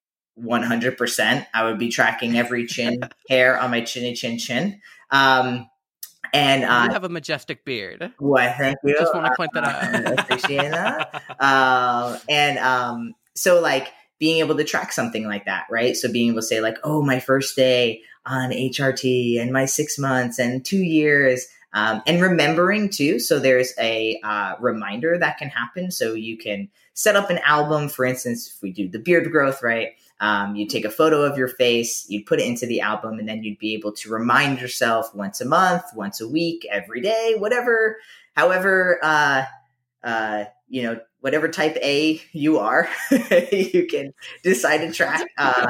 100%. 0.42 1.48
I 1.54 1.64
would 1.64 1.80
be 1.80 1.90
tracking 1.90 2.38
every 2.38 2.66
chin 2.66 3.02
hair 3.30 3.60
on 3.60 3.72
my 3.72 3.82
chinny 3.82 4.14
chin 4.14 4.38
chin. 4.38 4.82
Um, 5.12 5.70
and 6.34 6.64
uh, 6.64 6.86
you 6.88 6.94
have 6.94 7.04
a 7.04 7.10
majestic 7.10 7.64
beard. 7.64 8.12
Why? 8.20 8.50
Thank 8.50 8.78
you. 8.84 8.96
Just 8.98 9.14
want 9.14 9.28
to 9.28 9.34
point 9.38 9.52
that 9.54 9.64
out. 9.64 10.06
Uh, 10.06 10.22
appreciate 10.22 10.72
that. 10.72 11.24
Um, 11.40 12.18
and 12.28 12.58
um, 12.58 13.16
so, 13.36 13.62
like 13.62 13.94
being 14.20 14.40
able 14.40 14.58
to 14.58 14.64
track 14.64 14.92
something 14.92 15.26
like 15.28 15.46
that, 15.46 15.66
right? 15.70 15.96
So 15.96 16.12
being 16.12 16.32
able 16.32 16.42
to 16.42 16.48
say, 16.48 16.62
like, 16.62 16.78
oh, 16.84 17.04
my 17.04 17.20
first 17.20 17.56
day 17.56 18.02
on 18.28 18.52
HRT, 18.52 19.40
and 19.40 19.52
my 19.52 19.66
six 19.66 19.98
months, 19.98 20.40
and 20.40 20.64
two 20.64 20.84
years, 20.84 21.48
um, 21.74 22.02
and 22.06 22.22
remembering 22.22 22.90
too. 22.90 23.20
So 23.20 23.40
there's 23.40 23.74
a 23.80 24.20
uh, 24.24 24.56
reminder 24.60 25.18
that 25.18 25.38
can 25.38 25.50
happen. 25.50 25.92
So 25.92 26.14
you 26.14 26.38
can 26.38 26.70
set 26.94 27.16
up 27.16 27.30
an 27.30 27.40
album. 27.40 27.90
For 27.90 28.06
instance, 28.06 28.54
if 28.56 28.62
we 28.62 28.72
do 28.72 28.90
the 28.90 29.00
beard 29.00 29.32
growth, 29.32 29.62
right? 29.64 29.90
Um, 30.20 30.56
you 30.56 30.68
take 30.68 30.86
a 30.86 30.90
photo 30.90 31.22
of 31.22 31.38
your 31.38 31.48
face, 31.48 32.10
you'd 32.10 32.26
put 32.26 32.40
it 32.40 32.48
into 32.48 32.66
the 32.66 32.82
album, 32.82 33.20
and 33.20 33.30
then 33.30 33.44
you'd 33.44 33.60
be 33.60 33.76
able 33.76 33.92
to 33.94 34.10
remind 34.10 34.60
yourself 34.60 35.14
once 35.14 35.42
a 35.42 35.46
month, 35.46 35.84
once 35.96 36.20
a 36.20 36.28
week, 36.28 36.66
every 36.72 37.02
day, 37.02 37.36
whatever, 37.38 37.98
however, 38.36 39.00
uh, 39.04 39.44
uh, 40.04 40.46
you 40.70 40.82
know, 40.82 41.00
whatever 41.20 41.48
type 41.48 41.78
A 41.84 42.22
you 42.32 42.58
are, 42.58 42.90
you 43.52 43.86
can 43.88 44.14
decide 44.44 44.80
to 44.80 44.92
track 44.92 45.28
uh, 45.38 45.68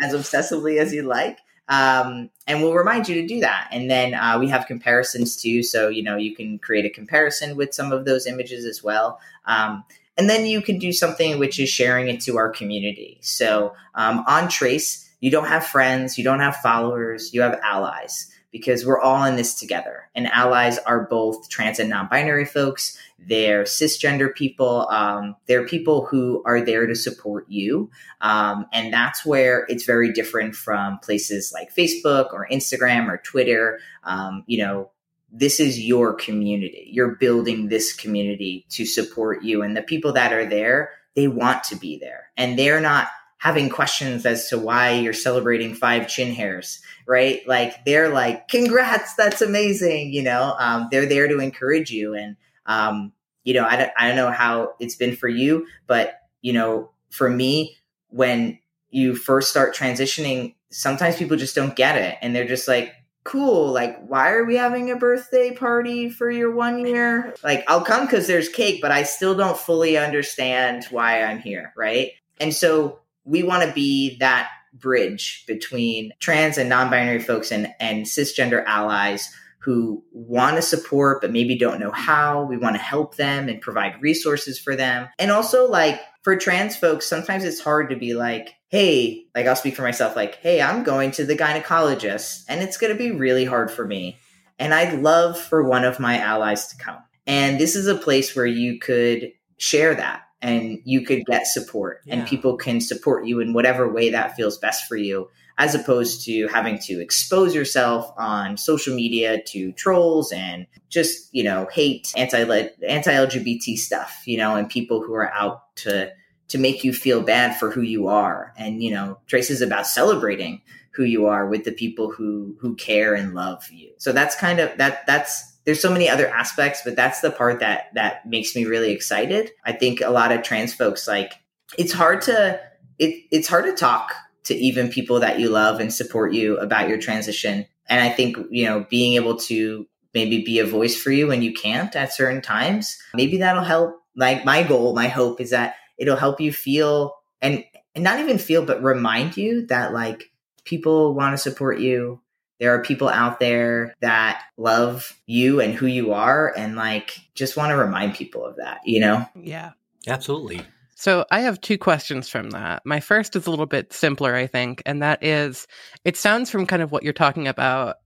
as 0.00 0.14
obsessively 0.14 0.78
as 0.78 0.94
you 0.94 1.02
like. 1.02 1.38
Um, 1.70 2.30
and 2.48 2.60
we'll 2.60 2.74
remind 2.74 3.08
you 3.08 3.14
to 3.22 3.26
do 3.26 3.40
that. 3.40 3.68
And 3.70 3.88
then 3.88 4.12
uh, 4.12 4.38
we 4.38 4.48
have 4.48 4.66
comparisons 4.66 5.36
too. 5.36 5.62
So, 5.62 5.88
you 5.88 6.02
know, 6.02 6.16
you 6.16 6.34
can 6.34 6.58
create 6.58 6.84
a 6.84 6.90
comparison 6.90 7.56
with 7.56 7.72
some 7.72 7.92
of 7.92 8.04
those 8.04 8.26
images 8.26 8.64
as 8.64 8.82
well. 8.82 9.20
Um, 9.46 9.84
and 10.18 10.28
then 10.28 10.46
you 10.46 10.60
can 10.60 10.78
do 10.78 10.92
something 10.92 11.38
which 11.38 11.60
is 11.60 11.68
sharing 11.68 12.08
it 12.08 12.20
to 12.22 12.36
our 12.36 12.50
community. 12.50 13.18
So 13.22 13.74
um, 13.94 14.24
on 14.26 14.48
Trace, 14.48 15.08
you 15.20 15.30
don't 15.30 15.46
have 15.46 15.64
friends, 15.64 16.18
you 16.18 16.24
don't 16.24 16.40
have 16.40 16.56
followers, 16.56 17.32
you 17.32 17.40
have 17.42 17.58
allies 17.62 18.30
because 18.52 18.84
we're 18.84 19.00
all 19.00 19.24
in 19.24 19.36
this 19.36 19.54
together. 19.54 20.08
And 20.14 20.26
allies 20.26 20.78
are 20.78 21.06
both 21.06 21.48
trans 21.48 21.78
and 21.78 21.90
non 21.90 22.08
binary 22.08 22.44
folks, 22.44 22.98
they're 23.18 23.64
cisgender 23.64 24.34
people, 24.34 24.88
um, 24.88 25.36
they're 25.46 25.66
people 25.66 26.06
who 26.06 26.42
are 26.46 26.60
there 26.60 26.86
to 26.86 26.94
support 26.94 27.46
you. 27.48 27.90
Um, 28.20 28.66
and 28.72 28.92
that's 28.92 29.24
where 29.24 29.66
it's 29.68 29.84
very 29.84 30.12
different 30.12 30.54
from 30.54 30.98
places 30.98 31.52
like 31.52 31.74
Facebook 31.74 32.32
or 32.32 32.48
Instagram 32.50 33.08
or 33.08 33.18
Twitter. 33.18 33.78
Um, 34.04 34.44
you 34.46 34.58
know, 34.58 34.90
this 35.32 35.60
is 35.60 35.80
your 35.80 36.14
community. 36.14 36.88
You're 36.90 37.14
building 37.14 37.68
this 37.68 37.92
community 37.92 38.66
to 38.70 38.84
support 38.84 39.42
you. 39.42 39.62
And 39.62 39.76
the 39.76 39.82
people 39.82 40.12
that 40.14 40.32
are 40.32 40.46
there, 40.46 40.90
they 41.14 41.28
want 41.28 41.62
to 41.64 41.76
be 41.76 41.98
there. 41.98 42.30
And 42.36 42.58
they're 42.58 42.80
not 42.80 43.08
having 43.40 43.70
questions 43.70 44.26
as 44.26 44.48
to 44.50 44.58
why 44.58 44.92
you're 44.92 45.14
celebrating 45.14 45.74
five 45.74 46.06
chin 46.06 46.30
hairs, 46.34 46.78
right? 47.06 47.40
Like 47.48 47.86
they're 47.86 48.10
like, 48.10 48.48
congrats, 48.48 49.14
that's 49.14 49.40
amazing. 49.40 50.12
You 50.12 50.22
know, 50.22 50.54
um, 50.58 50.88
they're 50.90 51.06
there 51.06 51.26
to 51.26 51.38
encourage 51.38 51.90
you. 51.90 52.14
And, 52.14 52.36
um, 52.66 53.12
you 53.42 53.54
know, 53.54 53.64
I 53.64 53.76
don't, 53.76 53.90
I 53.98 54.08
don't 54.08 54.16
know 54.16 54.30
how 54.30 54.74
it's 54.78 54.94
been 54.94 55.16
for 55.16 55.26
you, 55.26 55.66
but, 55.86 56.20
you 56.42 56.52
know, 56.52 56.90
for 57.08 57.30
me, 57.30 57.78
when 58.08 58.58
you 58.90 59.14
first 59.14 59.48
start 59.48 59.74
transitioning, 59.74 60.54
sometimes 60.68 61.16
people 61.16 61.38
just 61.38 61.54
don't 61.54 61.74
get 61.74 61.96
it. 61.96 62.18
And 62.20 62.36
they're 62.36 62.46
just 62.46 62.68
like, 62.68 62.92
cool. 63.24 63.72
Like, 63.72 64.04
why 64.06 64.32
are 64.32 64.44
we 64.44 64.56
having 64.56 64.90
a 64.90 64.96
birthday 64.96 65.54
party 65.54 66.10
for 66.10 66.30
your 66.30 66.54
one 66.54 66.84
year? 66.84 67.34
Like, 67.42 67.64
I'll 67.68 67.84
come 67.84 68.04
because 68.04 68.26
there's 68.26 68.50
cake, 68.50 68.82
but 68.82 68.92
I 68.92 69.04
still 69.04 69.34
don't 69.34 69.56
fully 69.56 69.96
understand 69.96 70.84
why 70.90 71.22
I'm 71.22 71.38
here. 71.38 71.72
Right. 71.74 72.12
And 72.38 72.52
so 72.52 72.98
we 73.30 73.44
want 73.44 73.62
to 73.62 73.72
be 73.72 74.16
that 74.18 74.50
bridge 74.72 75.44
between 75.46 76.12
trans 76.18 76.58
and 76.58 76.68
non-binary 76.68 77.20
folks 77.20 77.52
and, 77.52 77.72
and 77.78 78.06
cisgender 78.06 78.64
allies 78.66 79.32
who 79.60 80.02
want 80.12 80.56
to 80.56 80.62
support 80.62 81.20
but 81.20 81.30
maybe 81.30 81.56
don't 81.56 81.80
know 81.80 81.92
how. 81.92 82.42
We 82.42 82.56
want 82.56 82.76
to 82.76 82.82
help 82.82 83.16
them 83.16 83.48
and 83.48 83.60
provide 83.60 84.02
resources 84.02 84.58
for 84.58 84.74
them. 84.74 85.08
And 85.18 85.30
also 85.30 85.68
like 85.68 86.00
for 86.22 86.36
trans 86.36 86.76
folks, 86.76 87.06
sometimes 87.06 87.44
it's 87.44 87.60
hard 87.60 87.90
to 87.90 87.96
be 87.96 88.14
like, 88.14 88.54
hey, 88.68 89.26
like 89.34 89.46
I'll 89.46 89.56
speak 89.56 89.76
for 89.76 89.82
myself, 89.82 90.16
like, 90.16 90.36
hey, 90.36 90.60
I'm 90.60 90.82
going 90.82 91.12
to 91.12 91.24
the 91.24 91.36
gynecologist 91.36 92.44
and 92.48 92.62
it's 92.62 92.78
going 92.78 92.92
to 92.92 92.98
be 92.98 93.10
really 93.10 93.44
hard 93.44 93.70
for 93.70 93.86
me. 93.86 94.18
And 94.58 94.74
I'd 94.74 95.00
love 95.00 95.38
for 95.38 95.62
one 95.62 95.84
of 95.84 96.00
my 96.00 96.18
allies 96.18 96.68
to 96.68 96.76
come. 96.76 96.98
And 97.26 97.60
this 97.60 97.76
is 97.76 97.86
a 97.86 97.94
place 97.94 98.34
where 98.34 98.46
you 98.46 98.78
could 98.78 99.32
share 99.58 99.94
that 99.94 100.22
and 100.42 100.80
you 100.84 101.02
could 101.02 101.24
get 101.26 101.46
support 101.46 102.00
yeah. 102.04 102.16
and 102.16 102.26
people 102.26 102.56
can 102.56 102.80
support 102.80 103.26
you 103.26 103.40
in 103.40 103.52
whatever 103.52 103.88
way 103.88 104.10
that 104.10 104.36
feels 104.36 104.58
best 104.58 104.86
for 104.86 104.96
you 104.96 105.28
as 105.58 105.74
opposed 105.74 106.24
to 106.24 106.46
having 106.48 106.78
to 106.78 107.00
expose 107.02 107.54
yourself 107.54 108.10
on 108.16 108.56
social 108.56 108.96
media 108.96 109.42
to 109.42 109.72
trolls 109.72 110.32
and 110.32 110.66
just 110.88 111.28
you 111.32 111.44
know 111.44 111.68
hate 111.72 112.12
anti 112.16 112.38
anti 112.38 113.12
LGBT 113.12 113.76
stuff 113.76 114.22
you 114.24 114.38
know 114.38 114.56
and 114.56 114.68
people 114.68 115.02
who 115.02 115.14
are 115.14 115.32
out 115.32 115.74
to 115.76 116.10
to 116.48 116.58
make 116.58 116.82
you 116.82 116.92
feel 116.92 117.22
bad 117.22 117.56
for 117.56 117.70
who 117.70 117.82
you 117.82 118.08
are 118.08 118.52
and 118.56 118.82
you 118.82 118.90
know 118.90 119.18
Trace 119.26 119.50
is 119.50 119.60
about 119.60 119.86
celebrating 119.86 120.62
who 120.92 121.04
you 121.04 121.26
are 121.26 121.46
with 121.46 121.64
the 121.64 121.72
people 121.72 122.10
who 122.10 122.56
who 122.60 122.74
care 122.74 123.14
and 123.14 123.34
love 123.34 123.68
you 123.70 123.92
so 123.98 124.12
that's 124.12 124.34
kind 124.34 124.60
of 124.60 124.76
that 124.78 125.06
that's 125.06 125.49
there's 125.64 125.80
so 125.80 125.92
many 125.92 126.08
other 126.08 126.28
aspects, 126.28 126.82
but 126.84 126.96
that's 126.96 127.20
the 127.20 127.30
part 127.30 127.60
that 127.60 127.90
that 127.94 128.26
makes 128.26 128.56
me 128.56 128.64
really 128.64 128.92
excited. 128.92 129.50
I 129.64 129.72
think 129.72 130.00
a 130.00 130.10
lot 130.10 130.32
of 130.32 130.42
trans 130.42 130.74
folks 130.74 131.06
like 131.06 131.32
it's 131.78 131.92
hard 131.92 132.22
to 132.22 132.60
it, 132.98 133.24
it's 133.30 133.48
hard 133.48 133.64
to 133.66 133.72
talk 133.72 134.14
to 134.44 134.54
even 134.54 134.88
people 134.88 135.20
that 135.20 135.38
you 135.38 135.48
love 135.48 135.80
and 135.80 135.92
support 135.92 136.32
you 136.32 136.58
about 136.58 136.88
your 136.88 136.98
transition. 136.98 137.66
And 137.88 138.00
I 138.00 138.08
think, 138.08 138.36
you 138.50 138.64
know, 138.64 138.86
being 138.88 139.14
able 139.14 139.36
to 139.36 139.86
maybe 140.14 140.42
be 140.44 140.58
a 140.58 140.66
voice 140.66 141.00
for 141.00 141.10
you 141.10 141.28
when 141.28 141.42
you 141.42 141.52
can't 141.52 141.94
at 141.94 142.12
certain 142.12 142.42
times, 142.42 142.98
maybe 143.14 143.38
that'll 143.38 143.62
help. 143.62 144.00
Like 144.16 144.44
my 144.44 144.62
goal, 144.62 144.94
my 144.94 145.08
hope 145.08 145.40
is 145.40 145.50
that 145.50 145.76
it'll 145.98 146.16
help 146.16 146.40
you 146.40 146.52
feel 146.52 147.14
and 147.40 147.64
and 147.94 148.04
not 148.04 148.20
even 148.20 148.38
feel, 148.38 148.64
but 148.64 148.82
remind 148.82 149.36
you 149.36 149.66
that 149.66 149.92
like 149.92 150.30
people 150.64 151.14
want 151.14 151.32
to 151.34 151.38
support 151.38 151.80
you 151.80 152.20
there 152.60 152.74
are 152.74 152.82
people 152.82 153.08
out 153.08 153.40
there 153.40 153.94
that 154.00 154.42
love 154.56 155.18
you 155.26 155.60
and 155.60 155.74
who 155.74 155.86
you 155.86 156.12
are 156.12 156.54
and 156.56 156.76
like 156.76 157.16
just 157.34 157.56
want 157.56 157.70
to 157.70 157.76
remind 157.76 158.14
people 158.14 158.44
of 158.44 158.56
that, 158.56 158.80
you 158.84 159.00
know? 159.00 159.26
Yeah. 159.34 159.72
Absolutely. 160.06 160.62
So 160.94 161.24
I 161.30 161.40
have 161.40 161.60
two 161.62 161.78
questions 161.78 162.28
from 162.28 162.50
that. 162.50 162.82
My 162.84 163.00
first 163.00 163.34
is 163.34 163.46
a 163.46 163.50
little 163.50 163.64
bit 163.64 163.92
simpler, 163.92 164.34
I 164.34 164.46
think, 164.46 164.82
and 164.84 165.02
that 165.02 165.24
is 165.24 165.66
it 166.04 166.16
sounds 166.18 166.50
from 166.50 166.66
kind 166.66 166.82
of 166.82 166.92
what 166.92 167.02
you're 167.02 167.14
talking 167.14 167.48
about 167.48 167.96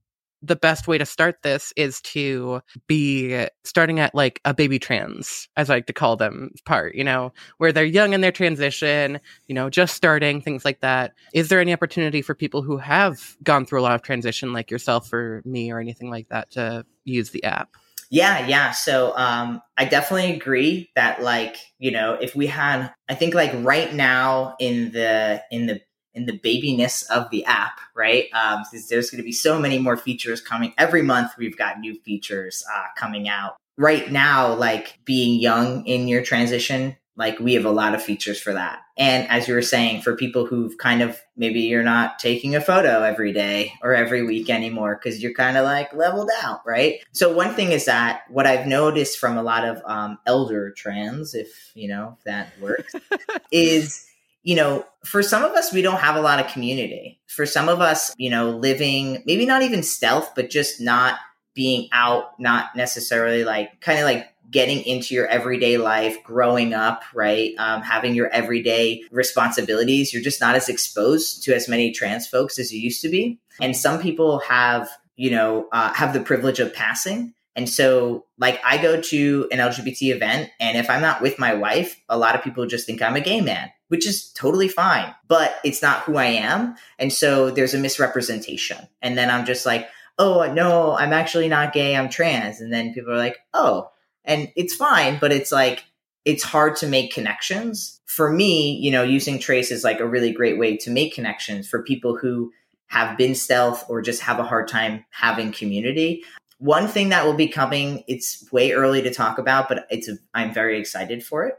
the 0.44 0.56
best 0.56 0.86
way 0.86 0.98
to 0.98 1.06
start 1.06 1.42
this 1.42 1.72
is 1.76 2.00
to 2.02 2.60
be 2.86 3.46
starting 3.64 3.98
at 3.98 4.14
like 4.14 4.40
a 4.44 4.52
baby 4.52 4.78
trans, 4.78 5.48
as 5.56 5.70
I 5.70 5.74
like 5.74 5.86
to 5.86 5.92
call 5.92 6.16
them 6.16 6.50
part, 6.66 6.94
you 6.94 7.04
know, 7.04 7.32
where 7.58 7.72
they're 7.72 7.84
young 7.84 8.12
in 8.12 8.20
their 8.20 8.32
transition, 8.32 9.20
you 9.46 9.54
know, 9.54 9.70
just 9.70 9.94
starting, 9.94 10.40
things 10.40 10.64
like 10.64 10.80
that. 10.80 11.14
Is 11.32 11.48
there 11.48 11.60
any 11.60 11.72
opportunity 11.72 12.20
for 12.20 12.34
people 12.34 12.62
who 12.62 12.76
have 12.76 13.36
gone 13.42 13.64
through 13.64 13.80
a 13.80 13.82
lot 13.82 13.94
of 13.94 14.02
transition, 14.02 14.52
like 14.52 14.70
yourself 14.70 15.12
or 15.12 15.42
me 15.46 15.72
or 15.72 15.80
anything 15.80 16.10
like 16.10 16.28
that, 16.28 16.50
to 16.52 16.84
use 17.04 17.30
the 17.30 17.44
app? 17.44 17.70
Yeah, 18.10 18.46
yeah. 18.46 18.70
So 18.72 19.16
um, 19.16 19.62
I 19.78 19.86
definitely 19.86 20.34
agree 20.34 20.90
that 20.94 21.22
like 21.22 21.56
you 21.78 21.90
know 21.90 22.14
if 22.14 22.36
we 22.36 22.46
had, 22.46 22.92
I 23.08 23.14
think 23.14 23.34
like 23.34 23.52
right 23.54 23.92
now 23.92 24.56
in 24.60 24.92
the 24.92 25.42
in 25.50 25.66
the 25.66 25.80
in 26.14 26.26
the 26.26 26.38
babiness 26.38 27.02
of 27.10 27.30
the 27.30 27.44
app, 27.44 27.80
right? 27.94 28.26
Um, 28.32 28.62
there's 28.88 29.10
going 29.10 29.18
to 29.18 29.24
be 29.24 29.32
so 29.32 29.58
many 29.58 29.78
more 29.78 29.96
features 29.96 30.40
coming 30.40 30.72
every 30.78 31.02
month. 31.02 31.32
We've 31.38 31.56
got 31.56 31.80
new 31.80 31.94
features 32.00 32.64
uh, 32.72 32.86
coming 32.96 33.28
out 33.28 33.56
right 33.76 34.10
now. 34.10 34.54
Like 34.54 34.98
being 35.04 35.40
young 35.40 35.86
in 35.86 36.08
your 36.08 36.22
transition 36.22 36.96
like 37.16 37.38
we 37.38 37.54
have 37.54 37.64
a 37.64 37.70
lot 37.70 37.94
of 37.94 38.02
features 38.02 38.40
for 38.40 38.52
that. 38.52 38.80
And 38.96 39.28
as 39.28 39.46
you 39.46 39.54
were 39.54 39.62
saying, 39.62 40.02
for 40.02 40.16
people 40.16 40.46
who've 40.46 40.76
kind 40.78 41.00
of 41.00 41.20
maybe 41.36 41.60
you're 41.60 41.82
not 41.82 42.18
taking 42.18 42.56
a 42.56 42.60
photo 42.60 43.02
every 43.02 43.32
day 43.32 43.72
or 43.82 43.94
every 43.94 44.24
week 44.24 44.50
anymore 44.50 44.98
because 45.00 45.22
you're 45.22 45.34
kind 45.34 45.56
of 45.56 45.64
like 45.64 45.92
leveled 45.94 46.30
out, 46.42 46.60
right? 46.66 47.00
So 47.12 47.32
one 47.32 47.54
thing 47.54 47.72
is 47.72 47.84
that 47.84 48.22
what 48.28 48.46
I've 48.46 48.66
noticed 48.66 49.18
from 49.18 49.36
a 49.36 49.42
lot 49.42 49.64
of 49.64 49.80
um, 49.84 50.18
elder 50.26 50.72
trans, 50.72 51.34
if 51.34 51.70
you 51.74 51.88
know 51.88 52.16
if 52.18 52.24
that 52.24 52.52
works, 52.60 52.94
is 53.52 54.06
you 54.44 54.54
know, 54.54 54.86
for 55.04 55.22
some 55.22 55.42
of 55.42 55.52
us, 55.52 55.72
we 55.72 55.82
don't 55.82 56.00
have 56.00 56.16
a 56.16 56.20
lot 56.20 56.38
of 56.38 56.52
community. 56.52 57.20
For 57.26 57.46
some 57.46 57.68
of 57.68 57.80
us, 57.80 58.14
you 58.16 58.30
know, 58.30 58.50
living 58.50 59.22
maybe 59.26 59.46
not 59.46 59.62
even 59.62 59.82
stealth, 59.82 60.32
but 60.36 60.50
just 60.50 60.80
not 60.80 61.18
being 61.54 61.88
out, 61.92 62.38
not 62.38 62.76
necessarily 62.76 63.44
like 63.44 63.80
kind 63.80 63.98
of 63.98 64.04
like 64.04 64.28
getting 64.50 64.82
into 64.84 65.14
your 65.14 65.26
everyday 65.26 65.78
life, 65.78 66.22
growing 66.22 66.74
up, 66.74 67.02
right? 67.14 67.54
Um, 67.58 67.82
having 67.82 68.14
your 68.14 68.28
everyday 68.28 69.02
responsibilities. 69.10 70.12
You're 70.12 70.22
just 70.22 70.40
not 70.40 70.54
as 70.54 70.68
exposed 70.68 71.42
to 71.44 71.54
as 71.54 71.68
many 71.68 71.90
trans 71.90 72.26
folks 72.26 72.58
as 72.58 72.72
you 72.72 72.80
used 72.80 73.02
to 73.02 73.08
be. 73.08 73.40
And 73.60 73.76
some 73.76 74.00
people 74.00 74.40
have, 74.40 74.88
you 75.16 75.30
know, 75.30 75.68
uh, 75.72 75.92
have 75.94 76.12
the 76.12 76.20
privilege 76.20 76.60
of 76.60 76.74
passing. 76.74 77.34
And 77.56 77.68
so, 77.68 78.26
like, 78.38 78.60
I 78.64 78.82
go 78.82 79.00
to 79.00 79.48
an 79.52 79.58
LGBT 79.58 80.14
event, 80.14 80.50
and 80.58 80.76
if 80.76 80.90
I'm 80.90 81.00
not 81.00 81.22
with 81.22 81.38
my 81.38 81.54
wife, 81.54 82.00
a 82.08 82.18
lot 82.18 82.34
of 82.34 82.42
people 82.42 82.66
just 82.66 82.84
think 82.84 83.00
I'm 83.00 83.14
a 83.14 83.20
gay 83.20 83.40
man, 83.40 83.70
which 83.94 84.08
is 84.08 84.32
totally 84.32 84.66
fine, 84.66 85.14
but 85.28 85.54
it's 85.62 85.80
not 85.80 86.00
who 86.00 86.16
I 86.16 86.24
am. 86.24 86.74
And 86.98 87.12
so, 87.12 87.52
there's 87.52 87.74
a 87.74 87.78
misrepresentation. 87.78 88.88
And 89.00 89.16
then 89.16 89.30
I'm 89.30 89.46
just 89.46 89.64
like, 89.64 89.88
oh, 90.18 90.52
no, 90.52 90.96
I'm 90.96 91.12
actually 91.12 91.46
not 91.46 91.72
gay, 91.72 91.94
I'm 91.94 92.08
trans. 92.08 92.60
And 92.60 92.72
then 92.72 92.92
people 92.92 93.12
are 93.12 93.18
like, 93.18 93.38
oh, 93.52 93.88
and 94.24 94.50
it's 94.56 94.74
fine, 94.74 95.18
but 95.20 95.30
it's 95.30 95.52
like, 95.52 95.84
it's 96.24 96.42
hard 96.42 96.74
to 96.78 96.88
make 96.88 97.14
connections. 97.14 98.00
For 98.06 98.32
me, 98.32 98.72
you 98.78 98.90
know, 98.90 99.04
using 99.04 99.38
Trace 99.38 99.70
is 99.70 99.84
like 99.84 100.00
a 100.00 100.08
really 100.08 100.32
great 100.32 100.58
way 100.58 100.76
to 100.78 100.90
make 100.90 101.14
connections 101.14 101.68
for 101.68 101.84
people 101.84 102.16
who 102.16 102.50
have 102.86 103.16
been 103.16 103.36
stealth 103.36 103.84
or 103.88 104.02
just 104.02 104.22
have 104.22 104.40
a 104.40 104.44
hard 104.44 104.66
time 104.66 105.04
having 105.10 105.52
community. 105.52 106.24
One 106.58 106.88
thing 106.88 107.10
that 107.10 107.26
will 107.26 107.34
be 107.34 107.48
coming, 107.48 108.02
it's 108.08 108.50
way 108.50 108.72
early 108.72 109.02
to 109.02 109.14
talk 109.14 109.38
about, 109.38 109.68
but 109.68 109.86
it's 109.88 110.10
I'm 110.32 110.52
very 110.52 110.80
excited 110.80 111.24
for 111.24 111.44
it. 111.44 111.54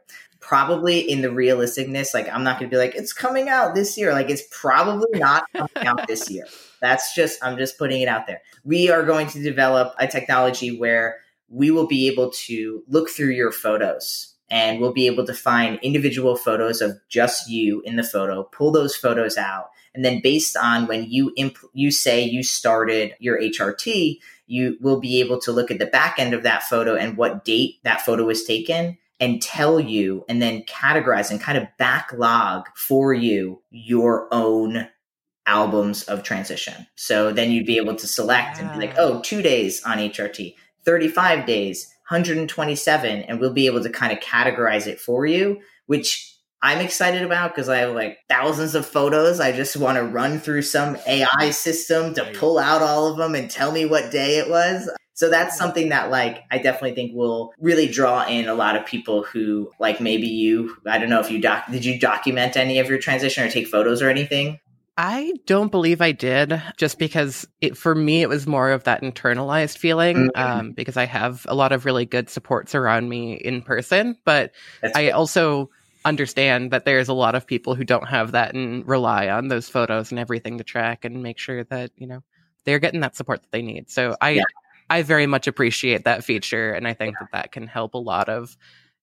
Probably 0.47 0.99
in 0.99 1.21
the 1.21 1.29
realisticness, 1.29 2.13
like 2.13 2.29
I'm 2.29 2.43
not 2.43 2.59
going 2.59 2.69
to 2.69 2.75
be 2.75 2.77
like 2.77 2.93
it's 2.93 3.13
coming 3.13 3.49
out 3.49 3.73
this 3.73 3.97
year. 3.97 4.13
Like 4.13 4.29
it's 4.29 4.43
probably 4.51 5.19
not 5.19 5.45
coming 5.53 5.87
out 5.87 6.07
this 6.07 6.29
year. 6.29 6.45
That's 6.81 7.15
just 7.15 7.43
I'm 7.43 7.57
just 7.57 7.79
putting 7.79 8.01
it 8.01 8.07
out 8.07 8.27
there. 8.27 8.41
We 8.63 8.91
are 8.91 9.03
going 9.03 9.25
to 9.29 9.41
develop 9.41 9.95
a 9.97 10.05
technology 10.07 10.77
where 10.77 11.17
we 11.49 11.71
will 11.71 11.87
be 11.87 12.07
able 12.07 12.29
to 12.31 12.83
look 12.87 13.09
through 13.09 13.31
your 13.31 13.51
photos 13.51 14.35
and 14.51 14.79
we'll 14.79 14.93
be 14.93 15.07
able 15.07 15.25
to 15.25 15.33
find 15.33 15.79
individual 15.81 16.35
photos 16.35 16.79
of 16.79 16.99
just 17.09 17.49
you 17.49 17.81
in 17.81 17.95
the 17.95 18.03
photo, 18.03 18.43
pull 18.43 18.71
those 18.71 18.95
photos 18.95 19.37
out, 19.37 19.71
and 19.95 20.05
then 20.05 20.21
based 20.21 20.55
on 20.55 20.85
when 20.85 21.05
you 21.09 21.33
imp- 21.37 21.57
you 21.73 21.89
say 21.89 22.23
you 22.23 22.43
started 22.43 23.15
your 23.19 23.39
HRT, 23.41 24.19
you 24.45 24.77
will 24.79 24.99
be 24.99 25.19
able 25.19 25.39
to 25.41 25.51
look 25.51 25.71
at 25.71 25.79
the 25.79 25.87
back 25.87 26.19
end 26.19 26.35
of 26.35 26.43
that 26.43 26.61
photo 26.61 26.95
and 26.95 27.17
what 27.17 27.43
date 27.43 27.79
that 27.83 28.01
photo 28.01 28.25
was 28.25 28.43
taken 28.43 28.97
and 29.19 29.41
tell 29.41 29.79
you 29.79 30.25
and 30.27 30.41
then 30.41 30.63
categorize 30.63 31.31
and 31.31 31.39
kind 31.39 31.57
of 31.57 31.67
backlog 31.77 32.67
for 32.75 33.13
you 33.13 33.61
your 33.71 34.27
own 34.31 34.87
albums 35.45 36.03
of 36.03 36.23
transition. 36.23 36.87
So 36.95 37.31
then 37.31 37.51
you'd 37.51 37.65
be 37.65 37.77
able 37.77 37.95
to 37.95 38.07
select 38.07 38.59
and 38.59 38.71
be 38.71 38.87
like, 38.87 38.95
oh, 38.97 39.21
two 39.21 39.41
days 39.41 39.83
on 39.83 39.97
HRT, 39.97 40.55
35 40.83 41.45
days, 41.45 41.87
127, 42.09 43.21
and 43.21 43.39
we'll 43.39 43.53
be 43.53 43.67
able 43.67 43.83
to 43.83 43.89
kind 43.89 44.11
of 44.11 44.19
categorize 44.19 44.87
it 44.87 44.99
for 44.99 45.25
you, 45.25 45.61
which 45.85 46.35
I'm 46.61 46.79
excited 46.79 47.21
about 47.21 47.53
because 47.53 47.69
I 47.69 47.77
have 47.77 47.93
like 47.93 48.17
thousands 48.27 48.73
of 48.73 48.87
photos. 48.87 49.39
I 49.39 49.51
just 49.51 49.77
want 49.77 49.97
to 49.97 50.03
run 50.03 50.39
through 50.39 50.63
some 50.63 50.97
AI 51.07 51.51
system 51.51 52.15
to 52.15 52.25
pull 52.33 52.57
out 52.57 52.81
all 52.81 53.07
of 53.07 53.17
them 53.17 53.35
and 53.35 53.51
tell 53.51 53.71
me 53.71 53.85
what 53.85 54.11
day 54.11 54.39
it 54.39 54.49
was. 54.49 54.89
So 55.15 55.29
that's 55.29 55.57
something 55.57 55.89
that 55.89 56.11
like 56.11 56.43
I 56.51 56.57
definitely 56.57 56.93
think 56.93 57.15
will 57.15 57.53
really 57.57 57.87
draw 57.87 58.25
in 58.27 58.47
a 58.47 58.53
lot 58.53 58.75
of 58.75 58.85
people 58.85 59.23
who 59.23 59.71
like 59.79 59.99
maybe 59.99 60.27
you 60.27 60.75
I 60.85 60.97
don't 60.97 61.09
know 61.09 61.21
if 61.21 61.31
you 61.31 61.41
doc 61.41 61.71
did 61.71 61.85
you 61.85 61.97
document 61.97 62.57
any 62.57 62.79
of 62.79 62.89
your 62.89 62.99
transition 62.99 63.43
or 63.43 63.49
take 63.49 63.67
photos 63.67 64.01
or 64.01 64.09
anything? 64.09 64.59
I 64.97 65.33
don't 65.45 65.71
believe 65.71 66.01
I 66.01 66.13
did, 66.13 66.61
just 66.77 66.99
because 66.99 67.45
it 67.59 67.77
for 67.77 67.95
me 67.95 68.21
it 68.21 68.29
was 68.29 68.45
more 68.47 68.71
of 68.71 68.83
that 68.85 69.01
internalized 69.01 69.77
feeling. 69.77 70.29
Mm-hmm. 70.29 70.41
Um, 70.41 70.71
because 70.71 70.97
I 70.97 71.05
have 71.05 71.45
a 71.49 71.55
lot 71.55 71.71
of 71.71 71.85
really 71.85 72.05
good 72.05 72.29
supports 72.29 72.75
around 72.75 73.09
me 73.09 73.33
in 73.33 73.61
person, 73.61 74.17
but 74.25 74.51
That's 74.81 74.97
I 74.97 75.09
cool. 75.09 75.19
also 75.19 75.69
understand 76.03 76.71
that 76.71 76.85
there's 76.85 77.07
a 77.07 77.13
lot 77.13 77.35
of 77.35 77.47
people 77.47 77.73
who 77.73 77.83
don't 77.83 78.07
have 78.07 78.33
that 78.33 78.53
and 78.53 78.87
rely 78.87 79.27
on 79.29 79.47
those 79.47 79.67
photos 79.67 80.11
and 80.11 80.19
everything 80.19 80.59
to 80.59 80.63
track 80.63 81.03
and 81.03 81.23
make 81.23 81.39
sure 81.39 81.63
that 81.63 81.91
you 81.97 82.07
know 82.07 82.21
they're 82.65 82.79
getting 82.79 82.99
that 83.01 83.15
support 83.15 83.41
that 83.41 83.51
they 83.51 83.61
need. 83.61 83.89
So 83.89 84.15
I 84.21 84.31
yeah. 84.31 84.43
I 84.89 85.01
very 85.01 85.27
much 85.27 85.47
appreciate 85.47 86.05
that 86.05 86.23
feature, 86.23 86.71
and 86.71 86.87
I 86.87 86.93
think 86.93 87.15
yeah. 87.15 87.27
that 87.31 87.31
that 87.31 87.51
can 87.51 87.67
help 87.67 87.93
a 87.93 87.99
lot 87.99 88.29
of 88.29 88.55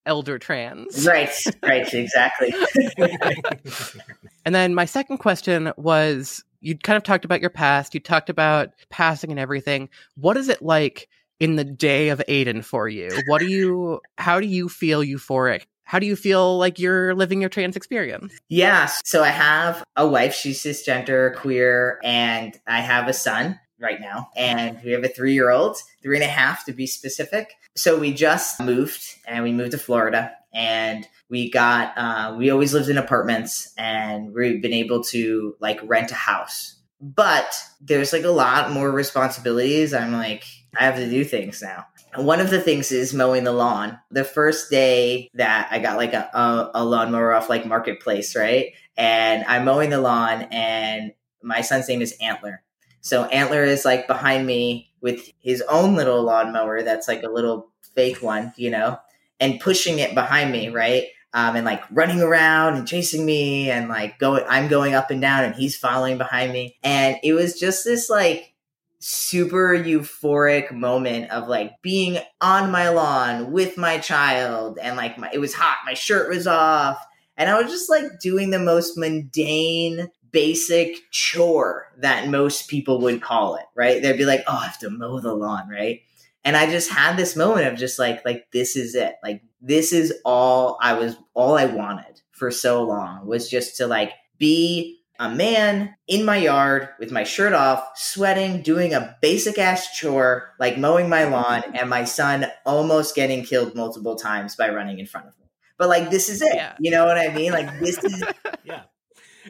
elder 0.06 0.38
trans. 0.38 1.06
Right, 1.06 1.32
right, 1.62 1.92
exactly. 1.92 2.54
and 4.44 4.54
then 4.54 4.74
my 4.74 4.84
second 4.84 5.18
question 5.18 5.72
was 5.76 6.44
you 6.60 6.76
kind 6.78 6.96
of 6.96 7.02
talked 7.02 7.24
about 7.24 7.40
your 7.40 7.50
past, 7.50 7.94
you 7.94 8.00
talked 8.00 8.30
about 8.30 8.70
passing 8.90 9.30
and 9.30 9.40
everything. 9.40 9.88
What 10.16 10.36
is 10.36 10.48
it 10.48 10.62
like 10.62 11.08
in 11.40 11.56
the 11.56 11.64
day 11.64 12.08
of 12.08 12.22
Aydian 12.28 12.64
for 12.64 12.88
you? 12.88 13.10
What 13.26 13.40
do 13.40 13.46
you 13.46 14.00
how 14.18 14.40
do 14.40 14.46
you 14.46 14.68
feel 14.68 15.02
euphoric? 15.02 15.66
How 15.84 15.98
do 15.98 16.06
you 16.06 16.16
feel 16.16 16.56
like 16.56 16.78
you're 16.78 17.14
living 17.14 17.40
your 17.40 17.50
trans 17.50 17.76
experience? 17.76 18.32
Yeah, 18.48 18.88
so 19.04 19.22
I 19.22 19.28
have 19.28 19.84
a 19.96 20.06
wife, 20.06 20.34
she's 20.34 20.62
cisgender, 20.62 21.36
queer, 21.36 21.98
and 22.02 22.58
I 22.66 22.80
have 22.80 23.08
a 23.08 23.12
son 23.12 23.58
right 23.82 24.00
now. 24.00 24.30
And 24.36 24.80
we 24.82 24.92
have 24.92 25.04
a 25.04 25.08
three 25.08 25.34
year 25.34 25.50
old, 25.50 25.76
three 26.02 26.16
and 26.16 26.24
a 26.24 26.28
half 26.28 26.64
to 26.66 26.72
be 26.72 26.86
specific. 26.86 27.54
So 27.76 27.98
we 27.98 28.12
just 28.12 28.60
moved 28.60 29.02
and 29.26 29.42
we 29.42 29.52
moved 29.52 29.72
to 29.72 29.78
Florida 29.78 30.32
and 30.54 31.06
we 31.28 31.50
got, 31.50 31.96
uh, 31.96 32.34
we 32.36 32.50
always 32.50 32.72
lived 32.72 32.88
in 32.88 32.98
apartments 32.98 33.72
and 33.76 34.32
we've 34.32 34.62
been 34.62 34.72
able 34.72 35.02
to 35.04 35.56
like 35.60 35.80
rent 35.82 36.10
a 36.10 36.14
house. 36.14 36.76
But 37.00 37.52
there's 37.80 38.12
like 38.12 38.24
a 38.24 38.30
lot 38.30 38.70
more 38.70 38.90
responsibilities. 38.90 39.92
I'm 39.92 40.12
like, 40.12 40.44
I 40.78 40.84
have 40.84 40.96
to 40.96 41.10
do 41.10 41.24
things 41.24 41.60
now. 41.60 41.86
One 42.14 42.40
of 42.40 42.50
the 42.50 42.60
things 42.60 42.92
is 42.92 43.14
mowing 43.14 43.44
the 43.44 43.52
lawn. 43.52 43.98
The 44.10 44.24
first 44.24 44.70
day 44.70 45.30
that 45.34 45.68
I 45.70 45.78
got 45.78 45.96
like 45.96 46.12
a, 46.12 46.28
a, 46.34 46.70
a 46.74 46.84
lawnmower 46.84 47.32
off 47.32 47.48
like 47.48 47.66
Marketplace, 47.66 48.36
right? 48.36 48.74
And 48.96 49.44
I'm 49.44 49.64
mowing 49.64 49.90
the 49.90 50.00
lawn 50.00 50.42
and 50.52 51.12
my 51.42 51.62
son's 51.62 51.88
name 51.88 52.02
is 52.02 52.14
Antler 52.20 52.62
so 53.02 53.24
Antler 53.26 53.64
is 53.64 53.84
like 53.84 54.06
behind 54.06 54.46
me 54.46 54.88
with 55.00 55.30
his 55.40 55.62
own 55.68 55.96
little 55.96 56.22
lawnmower 56.22 56.82
that's 56.82 57.08
like 57.08 57.24
a 57.24 57.28
little 57.28 57.68
fake 57.94 58.22
one, 58.22 58.54
you 58.56 58.70
know, 58.70 58.96
and 59.40 59.60
pushing 59.60 59.98
it 59.98 60.14
behind 60.14 60.52
me, 60.52 60.68
right? 60.68 61.06
Um, 61.34 61.56
and 61.56 61.66
like 61.66 61.82
running 61.90 62.20
around 62.20 62.76
and 62.76 62.86
chasing 62.86 63.26
me 63.26 63.70
and 63.70 63.88
like 63.88 64.18
going, 64.20 64.44
I'm 64.48 64.68
going 64.68 64.94
up 64.94 65.10
and 65.10 65.20
down 65.20 65.44
and 65.44 65.54
he's 65.54 65.76
following 65.76 66.16
behind 66.16 66.52
me. 66.52 66.76
And 66.84 67.16
it 67.24 67.32
was 67.32 67.58
just 67.58 67.84
this 67.84 68.08
like 68.08 68.54
super 69.00 69.76
euphoric 69.76 70.70
moment 70.70 71.30
of 71.32 71.48
like 71.48 71.82
being 71.82 72.18
on 72.40 72.70
my 72.70 72.88
lawn 72.90 73.50
with 73.50 73.76
my 73.76 73.98
child 73.98 74.78
and 74.80 74.96
like 74.96 75.18
my, 75.18 75.28
it 75.32 75.40
was 75.40 75.54
hot, 75.54 75.78
my 75.84 75.94
shirt 75.94 76.28
was 76.28 76.46
off. 76.46 77.04
And 77.36 77.50
I 77.50 77.60
was 77.60 77.72
just 77.72 77.90
like 77.90 78.20
doing 78.20 78.50
the 78.50 78.60
most 78.60 78.96
mundane 78.96 80.08
basic 80.32 81.10
chore 81.10 81.88
that 81.98 82.28
most 82.28 82.68
people 82.68 83.00
would 83.02 83.22
call 83.22 83.56
it, 83.56 83.64
right? 83.74 84.02
They'd 84.02 84.18
be 84.18 84.24
like, 84.24 84.42
"Oh, 84.46 84.56
I 84.56 84.64
have 84.64 84.78
to 84.80 84.90
mow 84.90 85.20
the 85.20 85.34
lawn," 85.34 85.68
right? 85.68 86.00
And 86.44 86.56
I 86.56 86.66
just 86.66 86.90
had 86.90 87.16
this 87.16 87.36
moment 87.36 87.68
of 87.68 87.78
just 87.78 87.98
like 87.98 88.24
like 88.24 88.50
this 88.52 88.76
is 88.76 88.94
it. 88.94 89.16
Like 89.22 89.42
this 89.60 89.92
is 89.92 90.12
all 90.24 90.78
I 90.80 90.94
was 90.94 91.16
all 91.34 91.56
I 91.56 91.66
wanted 91.66 92.20
for 92.32 92.50
so 92.50 92.82
long 92.82 93.26
was 93.26 93.48
just 93.48 93.76
to 93.76 93.86
like 93.86 94.12
be 94.38 94.98
a 95.20 95.30
man 95.30 95.94
in 96.08 96.24
my 96.24 96.36
yard 96.36 96.88
with 96.98 97.12
my 97.12 97.22
shirt 97.22 97.52
off, 97.52 97.86
sweating, 97.94 98.60
doing 98.62 98.92
a 98.92 99.16
basic 99.22 99.56
ass 99.56 99.96
chore 99.96 100.52
like 100.58 100.78
mowing 100.78 101.08
my 101.08 101.24
lawn 101.24 101.60
mm-hmm. 101.62 101.76
and 101.76 101.88
my 101.88 102.04
son 102.04 102.46
almost 102.66 103.14
getting 103.14 103.44
killed 103.44 103.76
multiple 103.76 104.16
times 104.16 104.56
by 104.56 104.68
running 104.68 104.98
in 104.98 105.06
front 105.06 105.28
of 105.28 105.38
me. 105.38 105.46
But 105.78 105.88
like 105.88 106.10
this 106.10 106.28
is 106.28 106.42
it. 106.42 106.54
Yeah. 106.54 106.74
You 106.80 106.90
know 106.90 107.04
what 107.04 107.18
I 107.18 107.32
mean? 107.32 107.52
Like 107.52 107.78
this 107.78 108.02
is 108.02 108.24
yeah. 108.64 108.82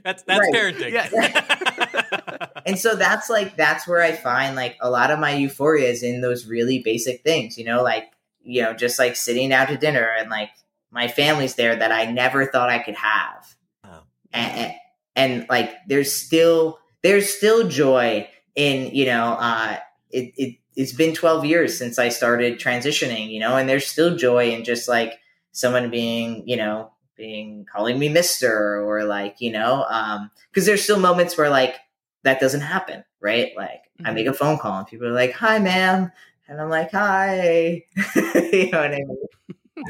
That's 0.04 0.22
that's 0.22 0.40
right. 0.40 0.54
parenting. 0.54 0.92
Yeah. 0.92 2.48
and 2.66 2.78
so 2.78 2.94
that's 2.96 3.28
like 3.28 3.56
that's 3.56 3.86
where 3.86 4.02
I 4.02 4.12
find 4.12 4.56
like 4.56 4.76
a 4.80 4.90
lot 4.90 5.10
of 5.10 5.18
my 5.18 5.34
euphoria 5.34 5.88
is 5.88 6.02
in 6.02 6.20
those 6.20 6.46
really 6.46 6.80
basic 6.80 7.22
things, 7.22 7.58
you 7.58 7.64
know, 7.64 7.82
like 7.82 8.10
you 8.42 8.62
know, 8.62 8.74
just 8.74 8.98
like 8.98 9.16
sitting 9.16 9.50
down 9.50 9.68
to 9.68 9.76
dinner 9.76 10.08
and 10.18 10.30
like 10.30 10.50
my 10.90 11.08
family's 11.08 11.54
there 11.54 11.76
that 11.76 11.92
I 11.92 12.10
never 12.10 12.46
thought 12.46 12.68
I 12.68 12.80
could 12.80 12.96
have. 12.96 13.54
Oh. 13.84 14.02
And, 14.32 14.58
and, 14.58 14.74
and 15.14 15.46
like 15.48 15.72
there's 15.86 16.12
still 16.12 16.78
there's 17.02 17.32
still 17.32 17.68
joy 17.68 18.28
in, 18.54 18.94
you 18.94 19.06
know, 19.06 19.36
uh 19.38 19.78
it, 20.10 20.32
it 20.36 20.56
it's 20.74 20.92
been 20.92 21.14
12 21.14 21.44
years 21.44 21.76
since 21.76 21.98
I 21.98 22.08
started 22.08 22.58
transitioning, 22.58 23.30
you 23.30 23.40
know, 23.40 23.56
and 23.56 23.68
there's 23.68 23.86
still 23.86 24.16
joy 24.16 24.50
in 24.50 24.64
just 24.64 24.88
like 24.88 25.18
someone 25.52 25.90
being, 25.90 26.48
you 26.48 26.56
know, 26.56 26.92
being 27.22 27.64
calling 27.72 28.00
me 28.00 28.08
Mister 28.08 28.82
or 28.82 29.04
like, 29.04 29.36
you 29.40 29.52
know, 29.52 29.86
um, 29.88 30.28
because 30.50 30.66
there's 30.66 30.82
still 30.82 30.98
moments 30.98 31.38
where 31.38 31.50
like 31.50 31.76
that 32.24 32.40
doesn't 32.40 32.62
happen, 32.62 33.04
right? 33.20 33.52
Like 33.56 33.84
mm-hmm. 34.00 34.08
I 34.08 34.10
make 34.10 34.26
a 34.26 34.32
phone 34.32 34.58
call 34.58 34.78
and 34.78 34.86
people 34.88 35.06
are 35.06 35.12
like, 35.12 35.32
"Hi, 35.34 35.60
ma'am," 35.60 36.10
and 36.48 36.60
I'm 36.60 36.68
like, 36.68 36.90
"Hi," 36.90 37.84
you 38.16 38.70
know 38.72 38.80
what 38.80 38.92
I 38.92 38.98
mean? 38.98 39.16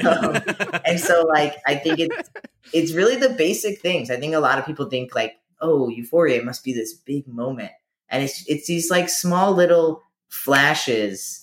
um, 0.06 0.80
and 0.84 1.00
so 1.00 1.22
like 1.22 1.54
I 1.66 1.74
think 1.74 2.00
it's 2.00 2.30
it's 2.74 2.92
really 2.92 3.16
the 3.16 3.30
basic 3.30 3.80
things. 3.80 4.10
I 4.10 4.16
think 4.16 4.34
a 4.34 4.38
lot 4.38 4.58
of 4.58 4.66
people 4.66 4.90
think 4.90 5.14
like, 5.14 5.36
oh, 5.62 5.88
euphoria 5.88 6.42
must 6.42 6.62
be 6.62 6.74
this 6.74 6.92
big 6.92 7.26
moment. 7.26 7.72
And 8.10 8.22
it's 8.22 8.44
it's 8.46 8.66
these 8.66 8.90
like 8.90 9.08
small 9.08 9.52
little 9.52 10.02
flashes 10.28 11.40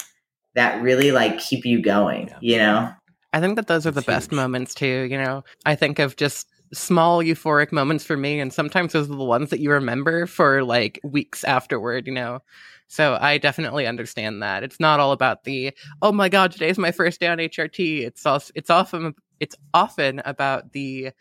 that 0.54 0.84
really 0.84 1.12
like 1.12 1.40
keep 1.40 1.66
you 1.66 1.82
going, 1.82 2.28
yeah. 2.28 2.38
you 2.42 2.58
know? 2.58 2.94
I 3.34 3.40
think 3.40 3.56
that 3.58 3.68
those 3.68 3.86
are 3.86 3.92
the 3.92 4.02
best 4.02 4.32
moments 4.32 4.74
too, 4.74 5.08
you 5.10 5.18
know. 5.18 5.44
I 5.66 5.76
think 5.76 6.00
of 6.00 6.16
just 6.16 6.48
small 6.74 7.24
euphoric 7.24 7.72
moments 7.72 8.06
for 8.06 8.16
me 8.16 8.40
and 8.40 8.54
sometimes 8.54 8.94
those 8.94 9.10
are 9.10 9.16
the 9.16 9.24
ones 9.24 9.50
that 9.50 9.60
you 9.60 9.72
remember 9.72 10.26
for 10.28 10.64
like 10.64 11.00
weeks 11.04 11.44
afterward, 11.44 12.08
you 12.08 12.14
know. 12.14 12.40
So 12.88 13.18
I 13.22 13.38
definitely 13.38 13.86
understand 13.86 14.42
that. 14.42 14.64
It's 14.64 14.80
not 14.80 15.00
all 15.00 15.12
about 15.12 15.44
the 15.44 15.74
oh 16.02 16.12
my 16.12 16.30
god, 16.30 16.52
today's 16.52 16.78
my 16.78 16.92
first 16.92 17.20
day 17.20 17.28
on 17.28 17.40
HRT. 17.40 18.04
It's 18.04 18.26
also 18.26 18.52
it's 18.56 18.70
often 18.70 19.14
it's 19.40 19.56
often 19.74 20.22
about 20.26 20.72
the 20.72 21.12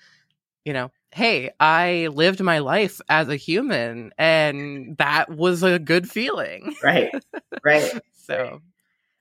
you 0.64 0.72
know, 0.72 0.90
hey, 1.12 1.50
I 1.60 2.08
lived 2.12 2.42
my 2.42 2.58
life 2.58 3.00
as 3.08 3.28
a 3.28 3.36
human 3.36 4.12
and 4.18 4.96
that 4.98 5.30
was 5.30 5.62
a 5.62 5.78
good 5.78 6.10
feeling. 6.10 6.74
Right. 6.82 7.10
Right. 7.64 7.90
so 8.14 8.60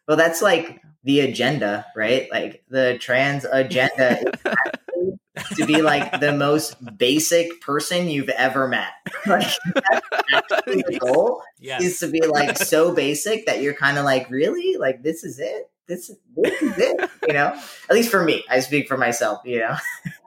well 0.07 0.17
that's 0.17 0.41
like 0.41 0.81
the 1.03 1.21
agenda, 1.21 1.85
right? 1.95 2.27
Like 2.31 2.63
the 2.69 2.97
trans 2.99 3.45
agenda 3.45 4.23
to 5.55 5.65
be 5.65 5.81
like 5.81 6.19
the 6.19 6.33
most 6.33 6.75
basic 6.97 7.61
person 7.61 8.09
you've 8.09 8.29
ever 8.29 8.67
met. 8.67 8.91
like 9.25 9.47
that's 9.73 10.51
actually 10.51 10.83
the 10.87 10.99
goal 10.99 11.41
yes. 11.59 11.81
is 11.81 11.99
to 11.99 12.07
be 12.07 12.21
like 12.21 12.57
so 12.57 12.93
basic 12.93 13.45
that 13.45 13.61
you're 13.61 13.73
kind 13.73 13.97
of 13.97 14.05
like, 14.05 14.29
really? 14.29 14.77
Like 14.77 15.03
this 15.03 15.23
is 15.23 15.39
it? 15.39 15.69
This, 15.87 16.11
this 16.35 16.61
is 16.61 16.77
it, 16.77 17.09
you 17.25 17.33
know. 17.33 17.57
At 17.89 17.95
least 17.95 18.11
for 18.11 18.21
me, 18.21 18.43
I 18.49 18.59
speak 18.59 18.89
for 18.89 18.97
myself, 18.97 19.39
you 19.45 19.59
know. 19.59 19.77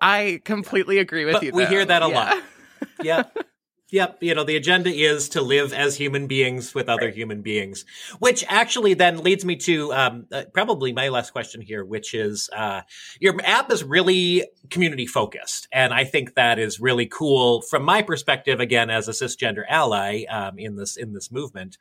I 0.01 0.41
completely 0.47 0.99
agree 0.99 1.27
with 1.27 1.35
but 1.35 1.43
you. 1.43 1.53
We 1.53 1.65
though. 1.65 1.69
hear 1.69 1.85
that 1.85 2.03
a 2.03 2.09
yeah. 2.09 2.15
lot. 2.15 2.43
Yeah. 3.03 3.25
Yep, 3.93 4.23
you 4.23 4.35
know, 4.35 4.45
the 4.45 4.57
agenda 4.57 4.91
is 4.91 5.31
to 5.31 5.43
live 5.43 5.73
as 5.73 5.97
human 5.97 6.29
beings 6.29 6.75
with 6.75 6.89
other 6.89 7.07
right. 7.07 7.15
human 7.15 7.43
beings, 7.43 7.85
which 8.21 8.45
actually 8.49 8.95
then 8.95 9.19
leads 9.19 9.45
me 9.45 9.57
to 9.57 9.93
um, 9.93 10.27
uh, 10.31 10.45
probably 10.55 10.93
my 10.93 11.09
last 11.09 11.33
question 11.33 11.61
here, 11.61 11.85
which 11.85 12.15
is 12.15 12.49
uh, 12.57 12.83
your 13.19 13.35
app 13.45 13.73
is 13.73 13.83
really 13.83 14.49
community 14.71 15.07
focused. 15.07 15.67
And 15.73 15.93
I 15.93 16.05
think 16.05 16.35
that 16.37 16.59
is 16.59 16.79
really 16.79 17.07
cool 17.07 17.63
from 17.63 17.83
my 17.83 18.03
perspective, 18.03 18.61
again, 18.61 18.91
as 18.91 19.09
a 19.09 19.13
cisgender 19.13 19.65
ally 19.69 20.25
um, 20.31 20.59
in 20.59 20.77
this 20.77 20.97
in 20.97 21.13
this 21.13 21.33
movement. 21.33 21.77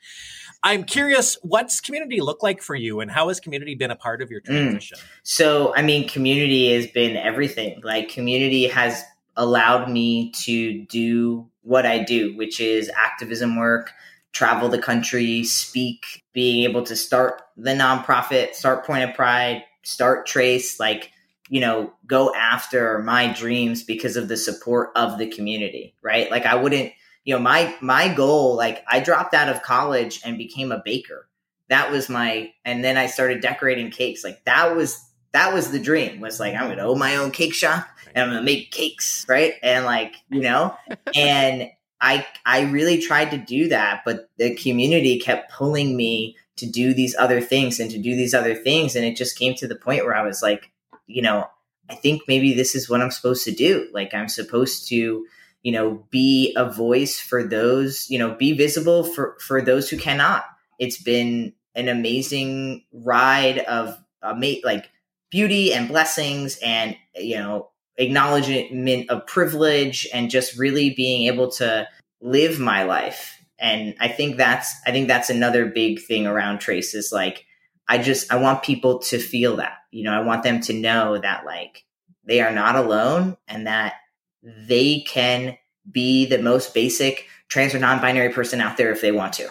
I'm 0.64 0.84
curious, 0.84 1.38
what's 1.44 1.80
community 1.80 2.22
look 2.22 2.42
like 2.42 2.62
for 2.62 2.76
you 2.76 3.02
and 3.02 3.12
how 3.12 3.28
has 3.28 3.40
community 3.40 3.76
been 3.76 3.92
a 3.92 3.96
part 3.96 4.22
of 4.22 4.32
your 4.32 4.42
mm. 4.42 4.46
transition? 4.46 4.98
Mm. 4.98 5.04
So, 5.24 5.76
I 5.76 5.84
mean, 5.84 6.08
community 6.08 6.74
has 6.74 6.88
been 6.88 7.16
everything. 7.16 7.82
Like, 7.84 8.10
community 8.10 8.68
has 8.68 9.04
allowed 9.38 9.90
me 9.90 10.32
to 10.32 10.86
do 10.86 11.49
what 11.62 11.86
I 11.86 12.00
do, 12.00 12.36
which 12.36 12.60
is 12.60 12.90
activism 12.96 13.58
work, 13.58 13.92
travel 14.32 14.70
the 14.70 14.82
country, 14.82 15.44
speak, 15.44 16.24
being 16.34 16.64
able 16.64 16.84
to 16.84 16.96
start 16.96 17.42
the 17.58 17.72
nonprofit, 17.72 18.54
start 18.54 18.86
Point 18.86 19.10
of 19.10 19.16
Pride, 19.16 19.64
start 19.84 20.26
Trace, 20.26 20.80
like, 20.80 21.12
you 21.50 21.60
know, 21.60 21.92
go 22.06 22.34
after 22.36 23.00
my 23.00 23.32
dreams 23.34 23.84
because 23.84 24.16
of 24.16 24.28
the 24.28 24.38
support 24.38 24.92
of 24.96 25.18
the 25.18 25.28
community, 25.28 25.96
right? 26.02 26.30
Like 26.30 26.46
I 26.46 26.56
wouldn't, 26.56 26.92
you 27.26 27.34
know, 27.34 27.42
my 27.42 27.76
my 27.82 28.14
goal, 28.14 28.56
like 28.56 28.84
I 28.88 29.00
dropped 29.00 29.34
out 29.34 29.50
of 29.50 29.64
college 29.64 30.22
and 30.24 30.38
became 30.38 30.72
a 30.72 30.82
baker. 30.86 31.28
That 31.68 31.92
was 31.92 32.08
my 32.08 32.52
and 32.66 32.84
then 32.84 32.98
I 32.98 33.08
started 33.08 33.42
decorating 33.42 33.90
cakes. 33.90 34.24
Like 34.24 34.44
that 34.46 34.76
was 34.76 35.09
that 35.32 35.54
was 35.54 35.72
the 35.72 35.80
dream 35.80 36.20
was 36.20 36.40
like 36.40 36.56
i'm 36.56 36.70
gonna 36.70 36.84
own 36.84 37.00
my 37.00 37.16
own 37.16 37.32
cake 37.32 37.54
shop 37.54 37.88
and 38.14 38.24
i'm 38.24 38.30
gonna 38.30 38.44
make 38.44 38.72
cakes 38.72 39.26
right? 39.30 39.54
And 39.62 39.86
like 39.86 40.16
you 40.30 40.42
know? 40.42 40.76
And 41.16 41.70
i 42.02 42.26
i 42.46 42.62
really 42.62 43.02
tried 43.02 43.32
to 43.32 43.38
do 43.38 43.68
that 43.70 44.04
but 44.06 44.30
the 44.38 44.56
community 44.56 45.20
kept 45.20 45.52
pulling 45.52 45.98
me 45.98 46.38
to 46.56 46.66
do 46.66 46.94
these 46.94 47.16
other 47.18 47.42
things 47.42 47.80
and 47.80 47.92
to 47.92 47.98
do 47.98 48.16
these 48.16 48.34
other 48.34 48.56
things 48.56 48.96
and 48.96 49.06
it 49.06 49.16
just 49.18 49.38
came 49.38 49.54
to 49.56 49.68
the 49.68 49.76
point 49.76 50.06
where 50.06 50.16
i 50.16 50.26
was 50.26 50.42
like 50.42 50.72
you 51.08 51.22
know 51.22 51.46
i 51.90 51.96
think 51.96 52.22
maybe 52.28 52.54
this 52.54 52.76
is 52.76 52.90
what 52.90 53.02
i'm 53.02 53.12
supposed 53.12 53.44
to 53.46 53.52
do. 53.52 53.90
Like 53.94 54.14
i'm 54.14 54.30
supposed 54.30 54.88
to 54.90 55.26
you 55.64 55.72
know 55.72 56.06
be 56.10 56.54
a 56.56 56.72
voice 56.72 57.20
for 57.20 57.44
those 57.44 58.10
you 58.10 58.18
know 58.18 58.34
be 58.36 58.54
visible 58.54 59.04
for 59.04 59.36
for 59.40 59.62
those 59.62 59.90
who 59.90 59.98
cannot. 59.98 60.46
It's 60.80 61.02
been 61.02 61.54
an 61.76 61.90
amazing 61.90 62.86
ride 62.94 63.60
of 63.60 63.98
ama- 64.24 64.64
like 64.64 64.90
beauty 65.30 65.74
and 65.74 65.88
blessings 65.88 66.58
and 66.64 66.96
you 67.16 67.38
know 67.38 67.70
acknowledgement 67.98 69.10
of 69.10 69.28
privilege 69.28 70.08
and 70.14 70.30
just 70.30 70.58
really 70.58 70.92
being 70.92 71.28
able 71.28 71.52
to 71.52 71.88
live 72.22 72.60
my 72.60 72.84
life. 72.84 73.38
And 73.60 73.96
i 74.00 74.08
think 74.08 74.38
that's 74.38 74.74
i 74.88 74.92
think 74.92 75.08
that's 75.08 75.30
another 75.30 75.66
big 75.66 76.02
thing 76.02 76.26
around 76.26 76.60
trace 76.60 76.94
is 76.94 77.12
like 77.12 77.46
i 77.90 77.98
just 77.98 78.32
i 78.32 78.38
want 78.38 78.64
people 78.64 79.00
to 79.00 79.20
feel 79.20 79.58
that. 79.58 79.78
You 79.92 80.04
know 80.04 80.14
i 80.14 80.22
want 80.22 80.44
them 80.44 80.62
to 80.62 80.74
know 80.74 81.18
that 81.18 81.46
like 81.46 81.84
they 82.24 82.42
are 82.42 82.52
not 82.52 82.76
alone 82.76 83.36
and 83.48 83.68
that 83.68 83.96
they 84.44 85.02
can 85.02 85.58
be 85.92 86.26
the 86.26 86.38
most 86.38 86.74
basic 86.74 87.26
trans 87.50 87.74
or 87.74 87.80
non-binary 87.80 88.32
person 88.32 88.62
out 88.62 88.78
there 88.78 88.92
if 88.92 89.02
they 89.02 89.12
want 89.12 89.34
to. 89.34 89.50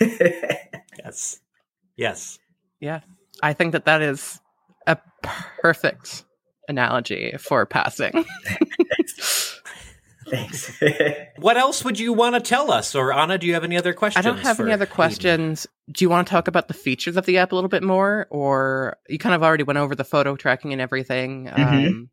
Yes. 1.06 1.38
Yes. 1.96 2.38
Yeah. 2.80 3.00
I 3.40 3.52
think 3.52 3.72
that 3.72 3.84
that 3.84 4.02
is 4.02 4.40
a 4.86 4.98
perfect 5.62 6.24
analogy 6.68 7.34
for 7.38 7.66
passing. 7.66 8.24
Thanks. 10.28 10.80
what 11.38 11.56
else 11.56 11.84
would 11.84 12.00
you 12.00 12.12
want 12.12 12.34
to 12.34 12.40
tell 12.40 12.72
us? 12.72 12.94
Or 12.94 13.12
Anna, 13.12 13.38
do 13.38 13.46
you 13.46 13.54
have 13.54 13.64
any 13.64 13.76
other 13.76 13.92
questions? 13.92 14.24
I 14.24 14.28
don't 14.28 14.40
have 14.40 14.58
any 14.58 14.72
other 14.72 14.86
questions. 14.86 15.66
Hayden? 15.86 15.92
Do 15.92 16.04
you 16.04 16.08
want 16.10 16.26
to 16.26 16.30
talk 16.30 16.48
about 16.48 16.68
the 16.68 16.74
features 16.74 17.16
of 17.16 17.26
the 17.26 17.38
app 17.38 17.52
a 17.52 17.54
little 17.54 17.68
bit 17.68 17.82
more? 17.82 18.26
Or 18.30 18.96
you 19.08 19.18
kind 19.18 19.34
of 19.34 19.42
already 19.42 19.62
went 19.62 19.78
over 19.78 19.94
the 19.94 20.04
photo 20.04 20.34
tracking 20.36 20.72
and 20.72 20.82
everything? 20.82 21.46
Mm-hmm. 21.46 21.86
Um, 21.86 22.10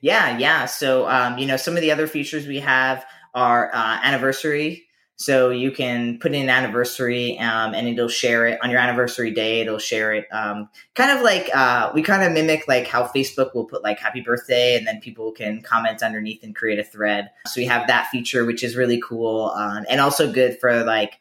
yeah, 0.00 0.36
yeah. 0.36 0.66
So, 0.66 1.08
um, 1.08 1.38
you 1.38 1.46
know, 1.46 1.56
some 1.56 1.76
of 1.76 1.80
the 1.80 1.92
other 1.92 2.06
features 2.06 2.46
we 2.46 2.58
have 2.60 3.04
are 3.34 3.72
uh, 3.72 4.00
anniversary 4.02 4.86
so 5.16 5.50
you 5.50 5.70
can 5.70 6.18
put 6.18 6.32
in 6.32 6.42
an 6.42 6.50
anniversary 6.50 7.38
um, 7.38 7.72
and 7.72 7.86
it'll 7.86 8.08
share 8.08 8.46
it 8.46 8.58
on 8.62 8.70
your 8.70 8.80
anniversary 8.80 9.30
day. 9.30 9.60
It'll 9.60 9.78
share 9.78 10.12
it. 10.12 10.26
Um, 10.32 10.68
kind 10.94 11.16
of 11.16 11.22
like 11.22 11.48
uh, 11.54 11.92
we 11.94 12.02
kind 12.02 12.24
of 12.24 12.32
mimic 12.32 12.66
like 12.66 12.86
how 12.88 13.04
Facebook 13.04 13.54
will 13.54 13.64
put 13.64 13.84
like 13.84 14.00
happy 14.00 14.20
birthday 14.20 14.76
and 14.76 14.86
then 14.86 15.00
people 15.00 15.30
can 15.30 15.62
comment 15.62 16.02
underneath 16.02 16.42
and 16.42 16.54
create 16.54 16.80
a 16.80 16.84
thread. 16.84 17.30
So 17.46 17.60
we 17.60 17.66
have 17.66 17.86
that 17.86 18.08
feature, 18.08 18.44
which 18.44 18.64
is 18.64 18.76
really 18.76 19.00
cool 19.00 19.52
um, 19.56 19.86
and 19.88 20.00
also 20.00 20.32
good 20.32 20.58
for 20.58 20.82
like 20.84 21.20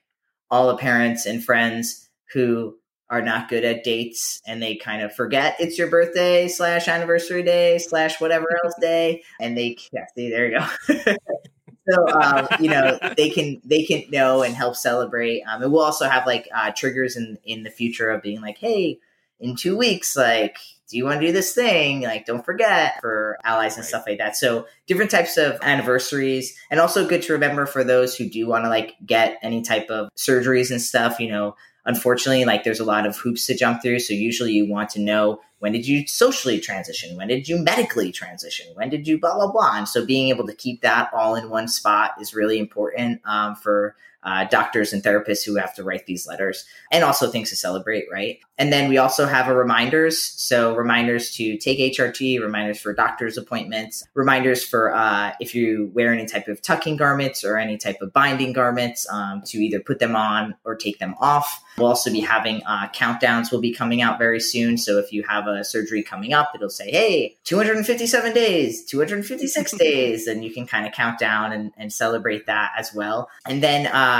all 0.49 0.69
the 0.69 0.77
parents 0.77 1.25
and 1.25 1.43
friends 1.43 2.09
who 2.33 2.75
are 3.09 3.21
not 3.21 3.47
good 3.47 3.63
at 3.63 3.83
dates 3.83 4.41
and 4.47 4.61
they 4.61 4.75
kind 4.75 5.03
of 5.03 5.13
forget 5.13 5.55
it's 5.59 5.77
your 5.77 5.87
birthday 5.87 6.47
slash 6.47 6.87
anniversary 6.87 7.43
day 7.43 7.77
slash 7.77 8.19
whatever 8.19 8.47
else 8.63 8.73
day 8.81 9.21
and 9.39 9.55
they 9.55 9.77
yeah 9.91 10.05
see 10.15 10.31
there 10.31 10.49
you 10.49 10.57
go 10.57 11.15
so 11.89 12.21
um, 12.21 12.47
you 12.59 12.69
know 12.69 12.97
they 13.17 13.29
can 13.29 13.61
they 13.65 13.83
can 13.83 14.03
know 14.09 14.41
and 14.43 14.55
help 14.55 14.75
celebrate. 14.75 15.41
Um, 15.43 15.63
and 15.63 15.71
we'll 15.71 15.83
also 15.83 16.07
have 16.07 16.25
like 16.25 16.47
uh, 16.53 16.71
triggers 16.75 17.15
in 17.15 17.37
in 17.43 17.63
the 17.63 17.69
future 17.69 18.09
of 18.09 18.21
being 18.21 18.41
like, 18.41 18.57
hey, 18.57 18.99
in 19.39 19.55
two 19.55 19.77
weeks, 19.77 20.15
like, 20.15 20.57
do 20.89 20.97
you 20.97 21.05
want 21.05 21.19
to 21.19 21.27
do 21.27 21.33
this 21.33 21.53
thing? 21.53 22.01
Like, 22.01 22.25
don't 22.25 22.45
forget 22.45 22.99
for 23.01 23.37
allies 23.43 23.75
and 23.75 23.83
right. 23.83 23.89
stuff 23.89 24.05
like 24.07 24.19
that. 24.19 24.37
So 24.37 24.67
different 24.87 25.11
types 25.11 25.37
of 25.37 25.57
anniversaries, 25.61 26.57
and 26.71 26.79
also 26.79 27.07
good 27.07 27.23
to 27.23 27.33
remember 27.33 27.65
for 27.65 27.83
those 27.83 28.15
who 28.15 28.29
do 28.29 28.47
want 28.47 28.65
to 28.65 28.69
like 28.69 28.95
get 29.05 29.37
any 29.41 29.61
type 29.61 29.89
of 29.89 30.09
surgeries 30.15 30.71
and 30.71 30.81
stuff. 30.81 31.19
You 31.19 31.29
know, 31.29 31.55
unfortunately, 31.85 32.45
like 32.45 32.63
there's 32.63 32.79
a 32.79 32.85
lot 32.85 33.05
of 33.05 33.17
hoops 33.17 33.45
to 33.47 33.55
jump 33.55 33.81
through. 33.81 33.99
So 33.99 34.13
usually 34.13 34.53
you 34.53 34.67
want 34.67 34.89
to 34.91 34.99
know 34.99 35.41
when 35.59 35.71
did 35.71 35.87
you 35.87 36.05
socially 36.07 36.59
transition? 36.59 37.15
When 37.15 37.27
did 37.27 37.47
you 37.47 37.57
medically 37.57 38.11
transition? 38.11 38.67
When 38.73 38.89
did 38.89 39.07
you 39.07 39.19
blah, 39.19 39.35
blah, 39.35 39.51
blah? 39.51 39.77
And 39.77 39.87
so 39.87 40.05
being 40.05 40.29
able 40.29 40.45
to 40.47 40.55
keep 40.55 40.81
that 40.81 41.09
all 41.13 41.35
in 41.35 41.49
one 41.49 41.67
spot 41.67 42.11
is 42.19 42.33
really 42.33 42.59
important 42.59 43.21
um, 43.25 43.55
for 43.55 43.95
uh, 44.23 44.45
doctors 44.45 44.93
and 44.93 45.03
therapists 45.03 45.45
who 45.45 45.55
have 45.55 45.73
to 45.75 45.83
write 45.83 46.05
these 46.05 46.27
letters 46.27 46.65
and 46.91 47.03
also 47.03 47.29
things 47.29 47.49
to 47.49 47.55
celebrate, 47.55 48.05
right? 48.11 48.39
And 48.57 48.71
then 48.71 48.89
we 48.89 48.97
also 48.97 49.25
have 49.25 49.47
a 49.47 49.55
reminders. 49.55 50.21
So 50.21 50.75
reminders 50.75 51.35
to 51.35 51.57
take 51.57 51.79
HRT, 51.79 52.39
reminders 52.39 52.79
for 52.79 52.93
doctor's 52.93 53.37
appointments, 53.37 54.05
reminders 54.13 54.63
for 54.63 54.93
uh, 54.93 55.33
if 55.39 55.55
you 55.55 55.91
wear 55.93 56.13
any 56.13 56.25
type 56.25 56.47
of 56.47 56.61
tucking 56.61 56.97
garments 56.97 57.43
or 57.43 57.57
any 57.57 57.77
type 57.77 58.01
of 58.01 58.13
binding 58.13 58.53
garments 58.53 59.07
um, 59.11 59.41
to 59.47 59.57
either 59.57 59.79
put 59.79 59.99
them 59.99 60.15
on 60.15 60.55
or 60.63 60.75
take 60.75 60.99
them 60.99 61.15
off. 61.19 61.63
We'll 61.77 61.87
also 61.87 62.11
be 62.11 62.19
having 62.19 62.61
uh, 62.65 62.89
countdowns 62.89 63.51
will 63.51 63.59
be 63.59 63.73
coming 63.73 64.01
out 64.01 64.19
very 64.19 64.39
soon. 64.39 64.77
So 64.77 64.99
if 64.99 65.11
you 65.11 65.23
have 65.23 65.47
a 65.47 65.63
surgery 65.63 66.03
coming 66.03 66.31
up, 66.31 66.51
it'll 66.53 66.69
say, 66.69 66.91
hey, 66.91 67.35
257 67.45 68.33
days, 68.33 68.85
256 68.85 69.71
days, 69.77 70.27
and 70.27 70.43
you 70.45 70.53
can 70.53 70.67
kind 70.67 70.85
of 70.85 70.93
count 70.93 71.17
down 71.17 71.51
and, 71.51 71.71
and 71.75 71.91
celebrate 71.91 72.45
that 72.45 72.73
as 72.77 72.93
well. 72.93 73.29
And 73.47 73.63
then, 73.63 73.87
uh, 73.87 74.12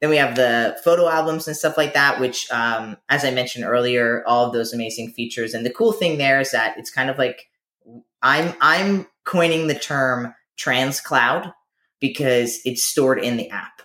then 0.00 0.10
we 0.10 0.16
have 0.16 0.36
the 0.36 0.76
photo 0.84 1.08
albums 1.08 1.46
and 1.46 1.56
stuff 1.56 1.76
like 1.76 1.94
that, 1.94 2.20
which, 2.20 2.50
um, 2.50 2.96
as 3.08 3.24
I 3.24 3.30
mentioned 3.30 3.64
earlier, 3.64 4.22
all 4.26 4.46
of 4.46 4.52
those 4.52 4.72
amazing 4.72 5.12
features. 5.12 5.54
And 5.54 5.64
the 5.64 5.72
cool 5.72 5.92
thing 5.92 6.18
there 6.18 6.40
is 6.40 6.50
that 6.50 6.76
it's 6.76 6.90
kind 6.90 7.08
of 7.08 7.18
like 7.18 7.48
I'm 8.22 8.54
I'm 8.60 9.06
coining 9.24 9.66
the 9.66 9.74
term 9.74 10.34
trans 10.56 11.00
cloud 11.00 11.52
because 12.00 12.60
it's 12.64 12.84
stored 12.84 13.18
in 13.18 13.36
the 13.36 13.48
app. 13.50 13.82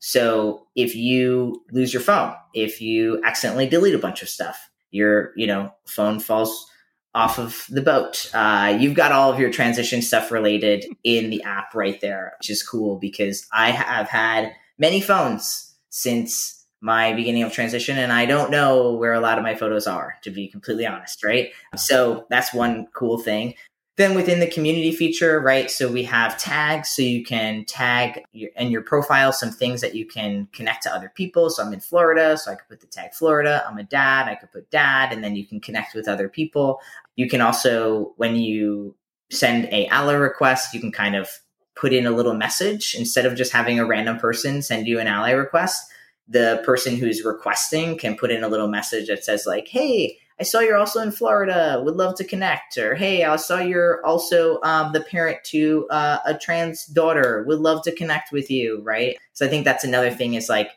So 0.00 0.66
if 0.74 0.96
you 0.96 1.62
lose 1.70 1.92
your 1.92 2.02
phone, 2.02 2.34
if 2.54 2.80
you 2.80 3.22
accidentally 3.24 3.68
delete 3.68 3.94
a 3.94 3.98
bunch 3.98 4.20
of 4.22 4.28
stuff, 4.28 4.68
your 4.90 5.32
you 5.36 5.46
know 5.46 5.72
phone 5.86 6.18
falls 6.18 6.68
off 7.14 7.38
of 7.38 7.66
the 7.68 7.82
boat. 7.82 8.30
Uh, 8.34 8.76
you've 8.80 8.94
got 8.94 9.12
all 9.12 9.32
of 9.32 9.38
your 9.38 9.50
transition 9.50 10.02
stuff 10.02 10.32
related 10.32 10.84
in 11.04 11.30
the 11.30 11.42
app 11.42 11.74
right 11.74 12.00
there, 12.00 12.32
which 12.40 12.50
is 12.50 12.62
cool 12.62 12.98
because 12.98 13.46
I 13.52 13.70
have 13.70 14.08
had 14.08 14.52
many 14.82 15.00
phones 15.00 15.76
since 15.90 16.66
my 16.80 17.12
beginning 17.12 17.44
of 17.44 17.52
transition 17.52 17.96
and 17.96 18.12
I 18.12 18.26
don't 18.26 18.50
know 18.50 18.94
where 18.94 19.12
a 19.12 19.20
lot 19.20 19.38
of 19.38 19.44
my 19.44 19.54
photos 19.54 19.86
are 19.86 20.16
to 20.24 20.30
be 20.30 20.48
completely 20.48 20.84
honest, 20.84 21.22
right? 21.22 21.50
So 21.76 22.26
that's 22.30 22.52
one 22.52 22.88
cool 22.92 23.18
thing. 23.18 23.54
Then 23.96 24.16
within 24.16 24.40
the 24.40 24.48
community 24.48 24.90
feature, 24.90 25.38
right? 25.38 25.70
So 25.70 25.86
we 25.86 26.02
have 26.04 26.36
tags, 26.38 26.88
so 26.88 27.02
you 27.02 27.22
can 27.24 27.64
tag 27.66 28.22
your, 28.32 28.50
in 28.56 28.72
your 28.72 28.82
profile 28.82 29.32
some 29.32 29.50
things 29.50 29.82
that 29.82 29.94
you 29.94 30.04
can 30.04 30.48
connect 30.52 30.82
to 30.84 30.92
other 30.92 31.12
people. 31.14 31.50
So 31.50 31.62
I'm 31.62 31.72
in 31.72 31.80
Florida, 31.80 32.36
so 32.36 32.50
I 32.50 32.56
could 32.56 32.68
put 32.68 32.80
the 32.80 32.86
tag 32.86 33.12
Florida. 33.12 33.62
I'm 33.68 33.78
a 33.78 33.84
dad, 33.84 34.28
I 34.28 34.34
could 34.34 34.50
put 34.50 34.70
dad, 34.70 35.12
and 35.12 35.22
then 35.22 35.36
you 35.36 35.46
can 35.46 35.60
connect 35.60 35.94
with 35.94 36.08
other 36.08 36.28
people. 36.28 36.80
You 37.16 37.28
can 37.28 37.42
also, 37.42 38.14
when 38.16 38.34
you 38.34 38.96
send 39.30 39.66
a 39.66 39.86
ally 39.88 40.14
request, 40.14 40.74
you 40.74 40.80
can 40.80 40.90
kind 40.90 41.14
of 41.14 41.28
put 41.74 41.92
in 41.92 42.06
a 42.06 42.10
little 42.10 42.34
message 42.34 42.94
instead 42.94 43.26
of 43.26 43.34
just 43.34 43.52
having 43.52 43.78
a 43.78 43.86
random 43.86 44.18
person 44.18 44.62
send 44.62 44.86
you 44.86 44.98
an 44.98 45.06
ally 45.06 45.30
request. 45.30 45.90
The 46.28 46.62
person 46.64 46.96
who's 46.96 47.24
requesting 47.24 47.98
can 47.98 48.16
put 48.16 48.30
in 48.30 48.44
a 48.44 48.48
little 48.48 48.68
message 48.68 49.08
that 49.08 49.24
says 49.24 49.46
like, 49.46 49.68
"Hey, 49.68 50.18
I 50.38 50.44
saw 50.44 50.60
you're 50.60 50.78
also 50.78 51.00
in 51.00 51.10
Florida. 51.10 51.80
Would 51.84 51.96
love 51.96 52.14
to 52.16 52.24
connect." 52.24 52.78
Or, 52.78 52.94
"Hey, 52.94 53.24
I 53.24 53.36
saw 53.36 53.58
you're 53.58 54.04
also 54.04 54.60
um, 54.62 54.92
the 54.92 55.00
parent 55.00 55.38
to 55.46 55.86
uh, 55.90 56.18
a 56.24 56.34
trans 56.34 56.86
daughter. 56.86 57.44
Would 57.46 57.60
love 57.60 57.82
to 57.84 57.92
connect 57.92 58.32
with 58.32 58.50
you." 58.50 58.80
Right. 58.82 59.16
So 59.32 59.46
I 59.46 59.48
think 59.48 59.64
that's 59.64 59.84
another 59.84 60.10
thing 60.10 60.34
is 60.34 60.48
like 60.48 60.70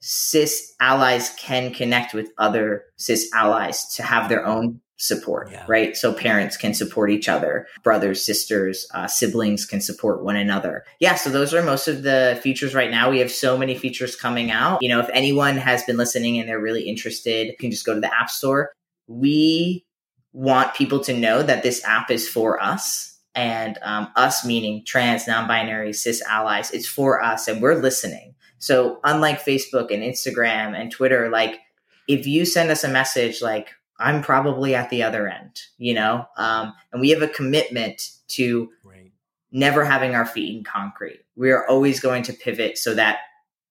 cis 0.00 0.74
allies 0.80 1.30
can 1.38 1.72
connect 1.72 2.14
with 2.14 2.30
other 2.38 2.84
cis 2.96 3.30
allies 3.34 3.94
to 3.96 4.02
have 4.02 4.28
their 4.28 4.46
own 4.46 4.80
support, 5.00 5.50
yeah. 5.50 5.64
right? 5.66 5.96
So 5.96 6.12
parents 6.12 6.58
can 6.58 6.74
support 6.74 7.10
each 7.10 7.26
other, 7.26 7.66
brothers, 7.82 8.22
sisters, 8.22 8.86
uh, 8.92 9.06
siblings 9.06 9.64
can 9.64 9.80
support 9.80 10.22
one 10.22 10.36
another. 10.36 10.84
Yeah, 11.00 11.14
so 11.14 11.30
those 11.30 11.54
are 11.54 11.62
most 11.62 11.88
of 11.88 12.02
the 12.02 12.38
features 12.42 12.74
right 12.74 12.90
now. 12.90 13.10
We 13.10 13.18
have 13.20 13.30
so 13.30 13.56
many 13.56 13.74
features 13.74 14.14
coming 14.14 14.50
out. 14.50 14.82
You 14.82 14.90
know, 14.90 15.00
if 15.00 15.08
anyone 15.14 15.56
has 15.56 15.82
been 15.84 15.96
listening 15.96 16.38
and 16.38 16.46
they're 16.46 16.60
really 16.60 16.82
interested, 16.82 17.46
you 17.46 17.56
can 17.58 17.70
just 17.70 17.86
go 17.86 17.94
to 17.94 18.00
the 18.00 18.14
App 18.14 18.28
Store. 18.28 18.72
We 19.06 19.86
want 20.34 20.74
people 20.74 21.00
to 21.00 21.16
know 21.16 21.42
that 21.42 21.62
this 21.62 21.82
app 21.84 22.10
is 22.10 22.28
for 22.28 22.62
us. 22.62 23.06
And 23.34 23.78
um, 23.82 24.08
us 24.16 24.44
meaning 24.44 24.84
trans, 24.84 25.26
non 25.26 25.46
binary, 25.46 25.92
cis 25.92 26.20
allies, 26.22 26.72
it's 26.72 26.86
for 26.86 27.22
us 27.22 27.46
and 27.46 27.62
we're 27.62 27.80
listening. 27.80 28.34
So, 28.58 28.98
unlike 29.04 29.42
Facebook 29.42 29.92
and 29.92 30.02
Instagram 30.02 30.76
and 30.76 30.90
Twitter, 30.90 31.30
like 31.30 31.60
if 32.08 32.26
you 32.26 32.44
send 32.44 32.70
us 32.70 32.82
a 32.82 32.88
message 32.88 33.40
like, 33.40 33.70
I'm 34.00 34.22
probably 34.22 34.74
at 34.74 34.90
the 34.90 35.02
other 35.02 35.28
end, 35.28 35.60
you 35.78 35.94
know? 35.94 36.26
Um, 36.36 36.72
and 36.92 37.00
we 37.00 37.10
have 37.10 37.22
a 37.22 37.28
commitment 37.28 38.10
to 38.28 38.70
right. 38.82 39.12
never 39.52 39.84
having 39.84 40.14
our 40.14 40.26
feet 40.26 40.56
in 40.56 40.64
concrete. 40.64 41.20
We 41.36 41.50
are 41.52 41.68
always 41.68 42.00
going 42.00 42.22
to 42.24 42.32
pivot 42.32 42.78
so 42.78 42.94
that 42.94 43.18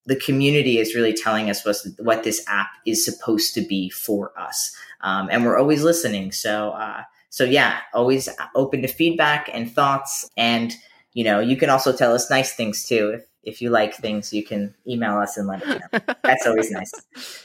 the 0.06 0.16
community 0.16 0.78
is 0.78 0.96
really 0.96 1.14
telling 1.14 1.50
us 1.50 1.66
what, 1.66 1.78
what 1.98 2.24
this 2.24 2.44
app 2.48 2.70
is 2.86 3.04
supposed 3.04 3.54
to 3.56 3.62
be 3.62 3.90
for 3.90 4.32
us. 4.40 4.76
Um, 5.02 5.30
and 5.32 5.44
we're 5.44 5.58
always 5.58 5.84
listening. 5.84 6.32
So, 6.32 6.72
uh, 6.72 7.04
so 7.30 7.44
yeah, 7.44 7.80
always 7.94 8.30
open 8.56 8.82
to 8.82 8.88
feedback 8.88 9.50
and 9.54 9.72
thoughts. 9.72 10.30
And, 10.38 10.74
you 11.14 11.24
know, 11.24 11.40
you 11.40 11.58
can 11.58 11.70
also 11.70 11.92
tell 11.96 12.14
us 12.14 12.30
nice 12.30 12.54
things 12.54 12.86
too. 12.86 13.12
If, 13.16 13.26
if 13.44 13.62
you 13.62 13.70
like 13.70 13.96
things, 13.96 14.34
you 14.34 14.44
can 14.44 14.76
email 14.88 15.18
us 15.18 15.38
and 15.38 15.48
let 15.48 15.64
us 15.64 15.80
know. 15.92 16.00
that's 16.24 16.46
always 16.46 16.72
nice. 16.72 16.92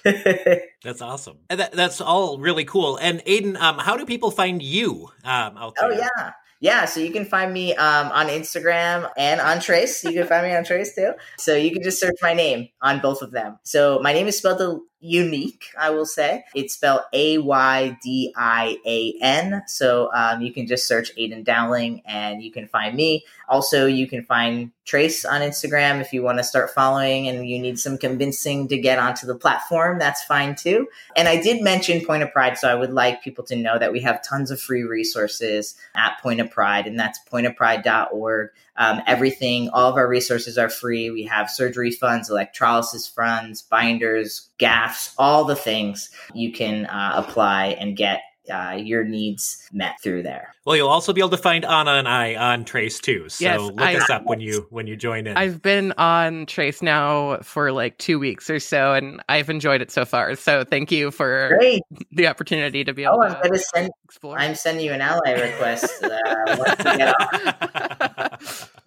that's 0.82 1.00
awesome. 1.02 1.38
And 1.48 1.60
that, 1.60 1.72
that's 1.72 2.00
all 2.00 2.38
really 2.38 2.64
cool. 2.64 2.96
And 2.96 3.20
Aydian, 3.24 3.56
um, 3.60 3.78
how 3.78 3.96
do 3.96 4.04
people 4.04 4.30
find 4.30 4.62
you 4.62 5.10
um, 5.24 5.56
out 5.56 5.76
oh, 5.80 5.88
there? 5.88 5.92
Oh 5.92 6.10
yeah. 6.18 6.32
Yeah, 6.60 6.86
so 6.86 7.00
you 7.00 7.10
can 7.10 7.26
find 7.26 7.52
me 7.52 7.74
um, 7.74 8.10
on 8.12 8.28
Instagram 8.28 9.10
and 9.18 9.38
on 9.38 9.60
Trace. 9.60 10.02
You 10.02 10.12
can 10.12 10.26
find 10.26 10.46
me 10.46 10.56
on 10.56 10.64
Trace 10.64 10.94
too. 10.94 11.12
So 11.36 11.54
you 11.54 11.70
can 11.70 11.82
just 11.82 12.00
search 12.00 12.14
my 12.22 12.32
name 12.32 12.68
on 12.80 13.00
both 13.00 13.20
of 13.20 13.32
them. 13.32 13.58
So 13.64 13.98
my 14.02 14.14
name 14.14 14.28
is 14.28 14.38
spelled 14.38 14.80
unique, 15.04 15.66
I 15.78 15.90
will 15.90 16.06
say. 16.06 16.44
It's 16.54 16.74
spelled 16.74 17.02
A 17.12 17.38
Y 17.38 17.98
D 18.02 18.32
I 18.36 18.78
A 18.86 19.14
N. 19.20 19.62
So 19.66 20.10
um, 20.14 20.40
you 20.40 20.52
can 20.52 20.66
just 20.66 20.88
search 20.88 21.14
Aydian 21.16 21.44
Dowling 21.44 22.02
and 22.06 22.42
you 22.42 22.50
can 22.50 22.66
find 22.66 22.96
me. 22.96 23.24
Also, 23.46 23.86
you 23.86 24.06
can 24.06 24.24
find 24.24 24.72
Trace 24.86 25.24
on 25.24 25.42
Instagram 25.42 26.00
if 26.00 26.12
you 26.12 26.22
want 26.22 26.38
to 26.38 26.44
start 26.44 26.70
following 26.70 27.28
and 27.28 27.48
you 27.48 27.58
need 27.58 27.78
some 27.78 27.98
convincing 27.98 28.68
to 28.68 28.78
get 28.78 28.98
onto 28.98 29.26
the 29.26 29.34
platform. 29.34 29.98
That's 29.98 30.22
fine 30.24 30.54
too. 30.54 30.88
And 31.16 31.28
I 31.28 31.40
did 31.40 31.62
mention 31.62 32.04
Point 32.04 32.22
of 32.22 32.32
Pride, 32.32 32.56
so 32.56 32.68
I 32.68 32.74
would 32.74 32.92
like 32.92 33.22
people 33.22 33.44
to 33.44 33.56
know 33.56 33.78
that 33.78 33.92
we 33.92 34.00
have 34.00 34.22
tons 34.22 34.50
of 34.50 34.60
free 34.60 34.84
resources 34.84 35.74
at 35.94 36.18
Point 36.22 36.40
of 36.40 36.50
Pride, 36.50 36.86
and 36.86 36.98
that's 36.98 37.18
pointofpride.org. 37.30 38.50
Um, 38.76 39.02
everything, 39.06 39.68
all 39.70 39.90
of 39.90 39.96
our 39.96 40.08
resources 40.08 40.58
are 40.58 40.68
free. 40.68 41.10
We 41.10 41.24
have 41.24 41.50
surgery 41.50 41.90
funds, 41.90 42.28
electrolysis 42.28 43.06
funds, 43.06 43.62
binders, 43.62 44.50
gaffs, 44.58 45.14
all 45.18 45.44
the 45.44 45.56
things 45.56 46.10
you 46.34 46.52
can 46.52 46.86
uh, 46.86 47.12
apply 47.16 47.76
and 47.80 47.96
get 47.96 48.22
uh, 48.52 48.78
your 48.78 49.04
needs 49.04 49.66
met 49.72 49.94
through 50.02 50.22
there. 50.22 50.54
Well, 50.64 50.76
you'll 50.76 50.88
also 50.88 51.12
be 51.12 51.20
able 51.20 51.30
to 51.30 51.38
find 51.38 51.64
Anna 51.64 51.92
and 51.92 52.08
I 52.08 52.34
on 52.34 52.64
Trace 52.64 53.00
too. 53.00 53.28
So 53.28 53.44
yes, 53.44 53.60
look 53.60 53.80
I, 53.80 53.96
us 53.96 54.10
up 54.10 54.24
when 54.26 54.40
you 54.40 54.66
when 54.70 54.86
you 54.86 54.96
join 54.96 55.26
in. 55.26 55.36
I've 55.36 55.62
been 55.62 55.92
on 55.92 56.46
Trace 56.46 56.82
now 56.82 57.38
for 57.38 57.72
like 57.72 57.96
two 57.98 58.18
weeks 58.18 58.50
or 58.50 58.60
so, 58.60 58.92
and 58.92 59.22
I've 59.28 59.48
enjoyed 59.48 59.80
it 59.82 59.90
so 59.90 60.04
far. 60.04 60.34
So 60.36 60.64
thank 60.64 60.90
you 60.92 61.10
for 61.10 61.56
Great. 61.58 61.82
the 62.12 62.26
opportunity 62.26 62.84
to 62.84 62.92
be 62.92 63.04
able. 63.04 63.16
Oh, 63.16 63.22
I'm 63.22 63.50
to 63.50 63.58
send. 63.58 63.90
Explore. 64.04 64.38
I'm 64.38 64.54
sending 64.54 64.84
you 64.84 64.92
an 64.92 65.00
ally 65.00 65.32
request 65.32 66.04
uh, 66.04 67.66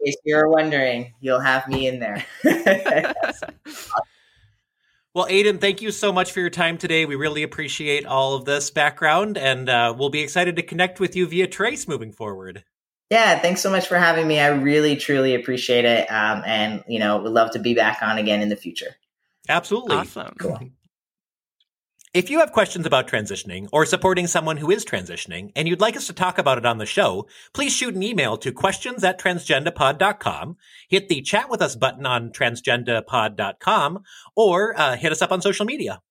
once 0.08 0.18
you 0.24 0.34
get 0.34 0.38
off. 0.38 0.46
In 0.46 0.46
case 0.46 0.46
you're 0.48 0.50
wondering, 0.50 1.14
you'll 1.20 1.40
have 1.40 1.68
me 1.68 1.88
in 1.88 2.00
there. 2.00 2.26
Well, 5.14 5.26
Aydian, 5.30 5.60
thank 5.60 5.82
you 5.82 5.92
so 5.92 6.14
much 6.14 6.32
for 6.32 6.42
your 6.42 6.52
time 6.52 6.78
today. 6.78 7.06
We 7.08 7.16
really 7.16 7.42
appreciate 7.42 8.06
all 8.06 8.36
of 8.36 8.46
this 8.46 8.70
background, 8.70 9.36
and 9.36 9.68
uh, 9.68 9.96
we'll 9.98 10.12
be 10.12 10.20
excited 10.20 10.56
to 10.58 10.62
connect 10.62 11.00
with 11.00 11.16
you 11.16 11.26
via 11.26 11.48
Trace 11.48 11.88
moving 11.88 12.12
forward. 12.12 12.64
Yeah, 13.10 13.40
thanks 13.40 13.62
so 13.62 13.72
much 13.72 13.88
for 13.88 13.98
having 13.98 14.28
me. 14.28 14.40
I 14.40 14.50
really, 14.50 14.96
truly 14.96 15.34
appreciate 15.34 15.86
it, 15.86 16.08
um, 16.12 16.44
and 16.46 16.84
you 16.88 17.00
know, 17.00 17.18
would 17.18 17.32
love 17.32 17.50
to 17.54 17.60
be 17.60 17.74
back 17.74 18.04
on 18.04 18.20
again 18.20 18.44
in 18.44 18.50
the 18.50 18.56
future. 18.56 18.96
Absolutely, 19.50 19.96
awesome, 19.96 20.36
cool. 20.38 20.60
If 22.14 22.30
you 22.30 22.40
have 22.40 22.54
questions 22.54 22.86
about 22.86 23.08
transitioning 23.08 23.68
or 23.72 23.86
supporting 23.86 24.28
someone 24.28 24.58
who 24.58 24.72
is 24.72 24.86
transitioning 24.86 25.52
and 25.56 25.68
you'd 25.68 25.82
like 25.82 25.98
us 25.98 26.08
to 26.08 26.14
talk 26.14 26.38
about 26.38 26.58
it 26.58 26.66
on 26.66 26.78
the 26.78 26.86
show, 26.86 27.28
please 27.54 27.74
shoot 27.74 27.96
an 27.96 28.04
email 28.04 28.38
to 28.38 28.52
questions 28.52 29.04
at 29.04 29.20
transgendapod.com, 29.20 30.58
hit 30.88 31.10
the 31.10 31.22
chat 31.22 31.50
with 31.50 31.62
us 31.62 31.76
button 31.76 32.06
on 32.06 32.32
transgendapod.com, 32.32 34.04
or 34.36 34.80
uh, 34.80 34.96
hit 34.96 35.12
us 35.12 35.22
up 35.22 35.32
on 35.32 35.42
social 35.42 35.66
media. 35.66 36.02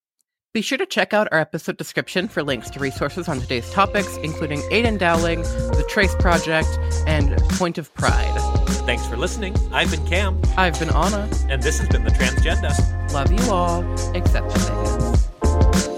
Be 0.52 0.62
sure 0.62 0.78
to 0.78 0.86
check 0.86 1.12
out 1.12 1.28
our 1.32 1.40
episode 1.40 1.76
description 1.76 2.28
for 2.28 2.42
links 2.42 2.70
to 2.70 2.80
resources 2.80 3.28
on 3.28 3.40
today's 3.40 3.70
topics, 3.72 4.16
including 4.18 4.60
Aydian 4.70 4.98
Dowling, 4.98 5.42
the 5.42 5.84
Trace 5.88 6.14
Project, 6.14 6.68
and 7.06 7.36
Point 7.50 7.78
of 7.78 7.92
Pride. 7.94 8.34
Thanks 8.86 9.06
for 9.06 9.16
listening. 9.16 9.54
I've 9.72 9.90
been 9.90 10.06
Cam. 10.06 10.40
I've 10.56 10.78
been 10.78 10.90
Anna. 10.90 11.28
And 11.48 11.62
this 11.62 11.78
has 11.78 11.88
been 11.88 12.04
The 12.04 12.10
Transgenda. 12.10 13.12
Love 13.12 13.32
you 13.32 13.50
all, 13.50 13.82
except 14.14 14.48
the. 14.50 15.15
Bye. 15.56 15.95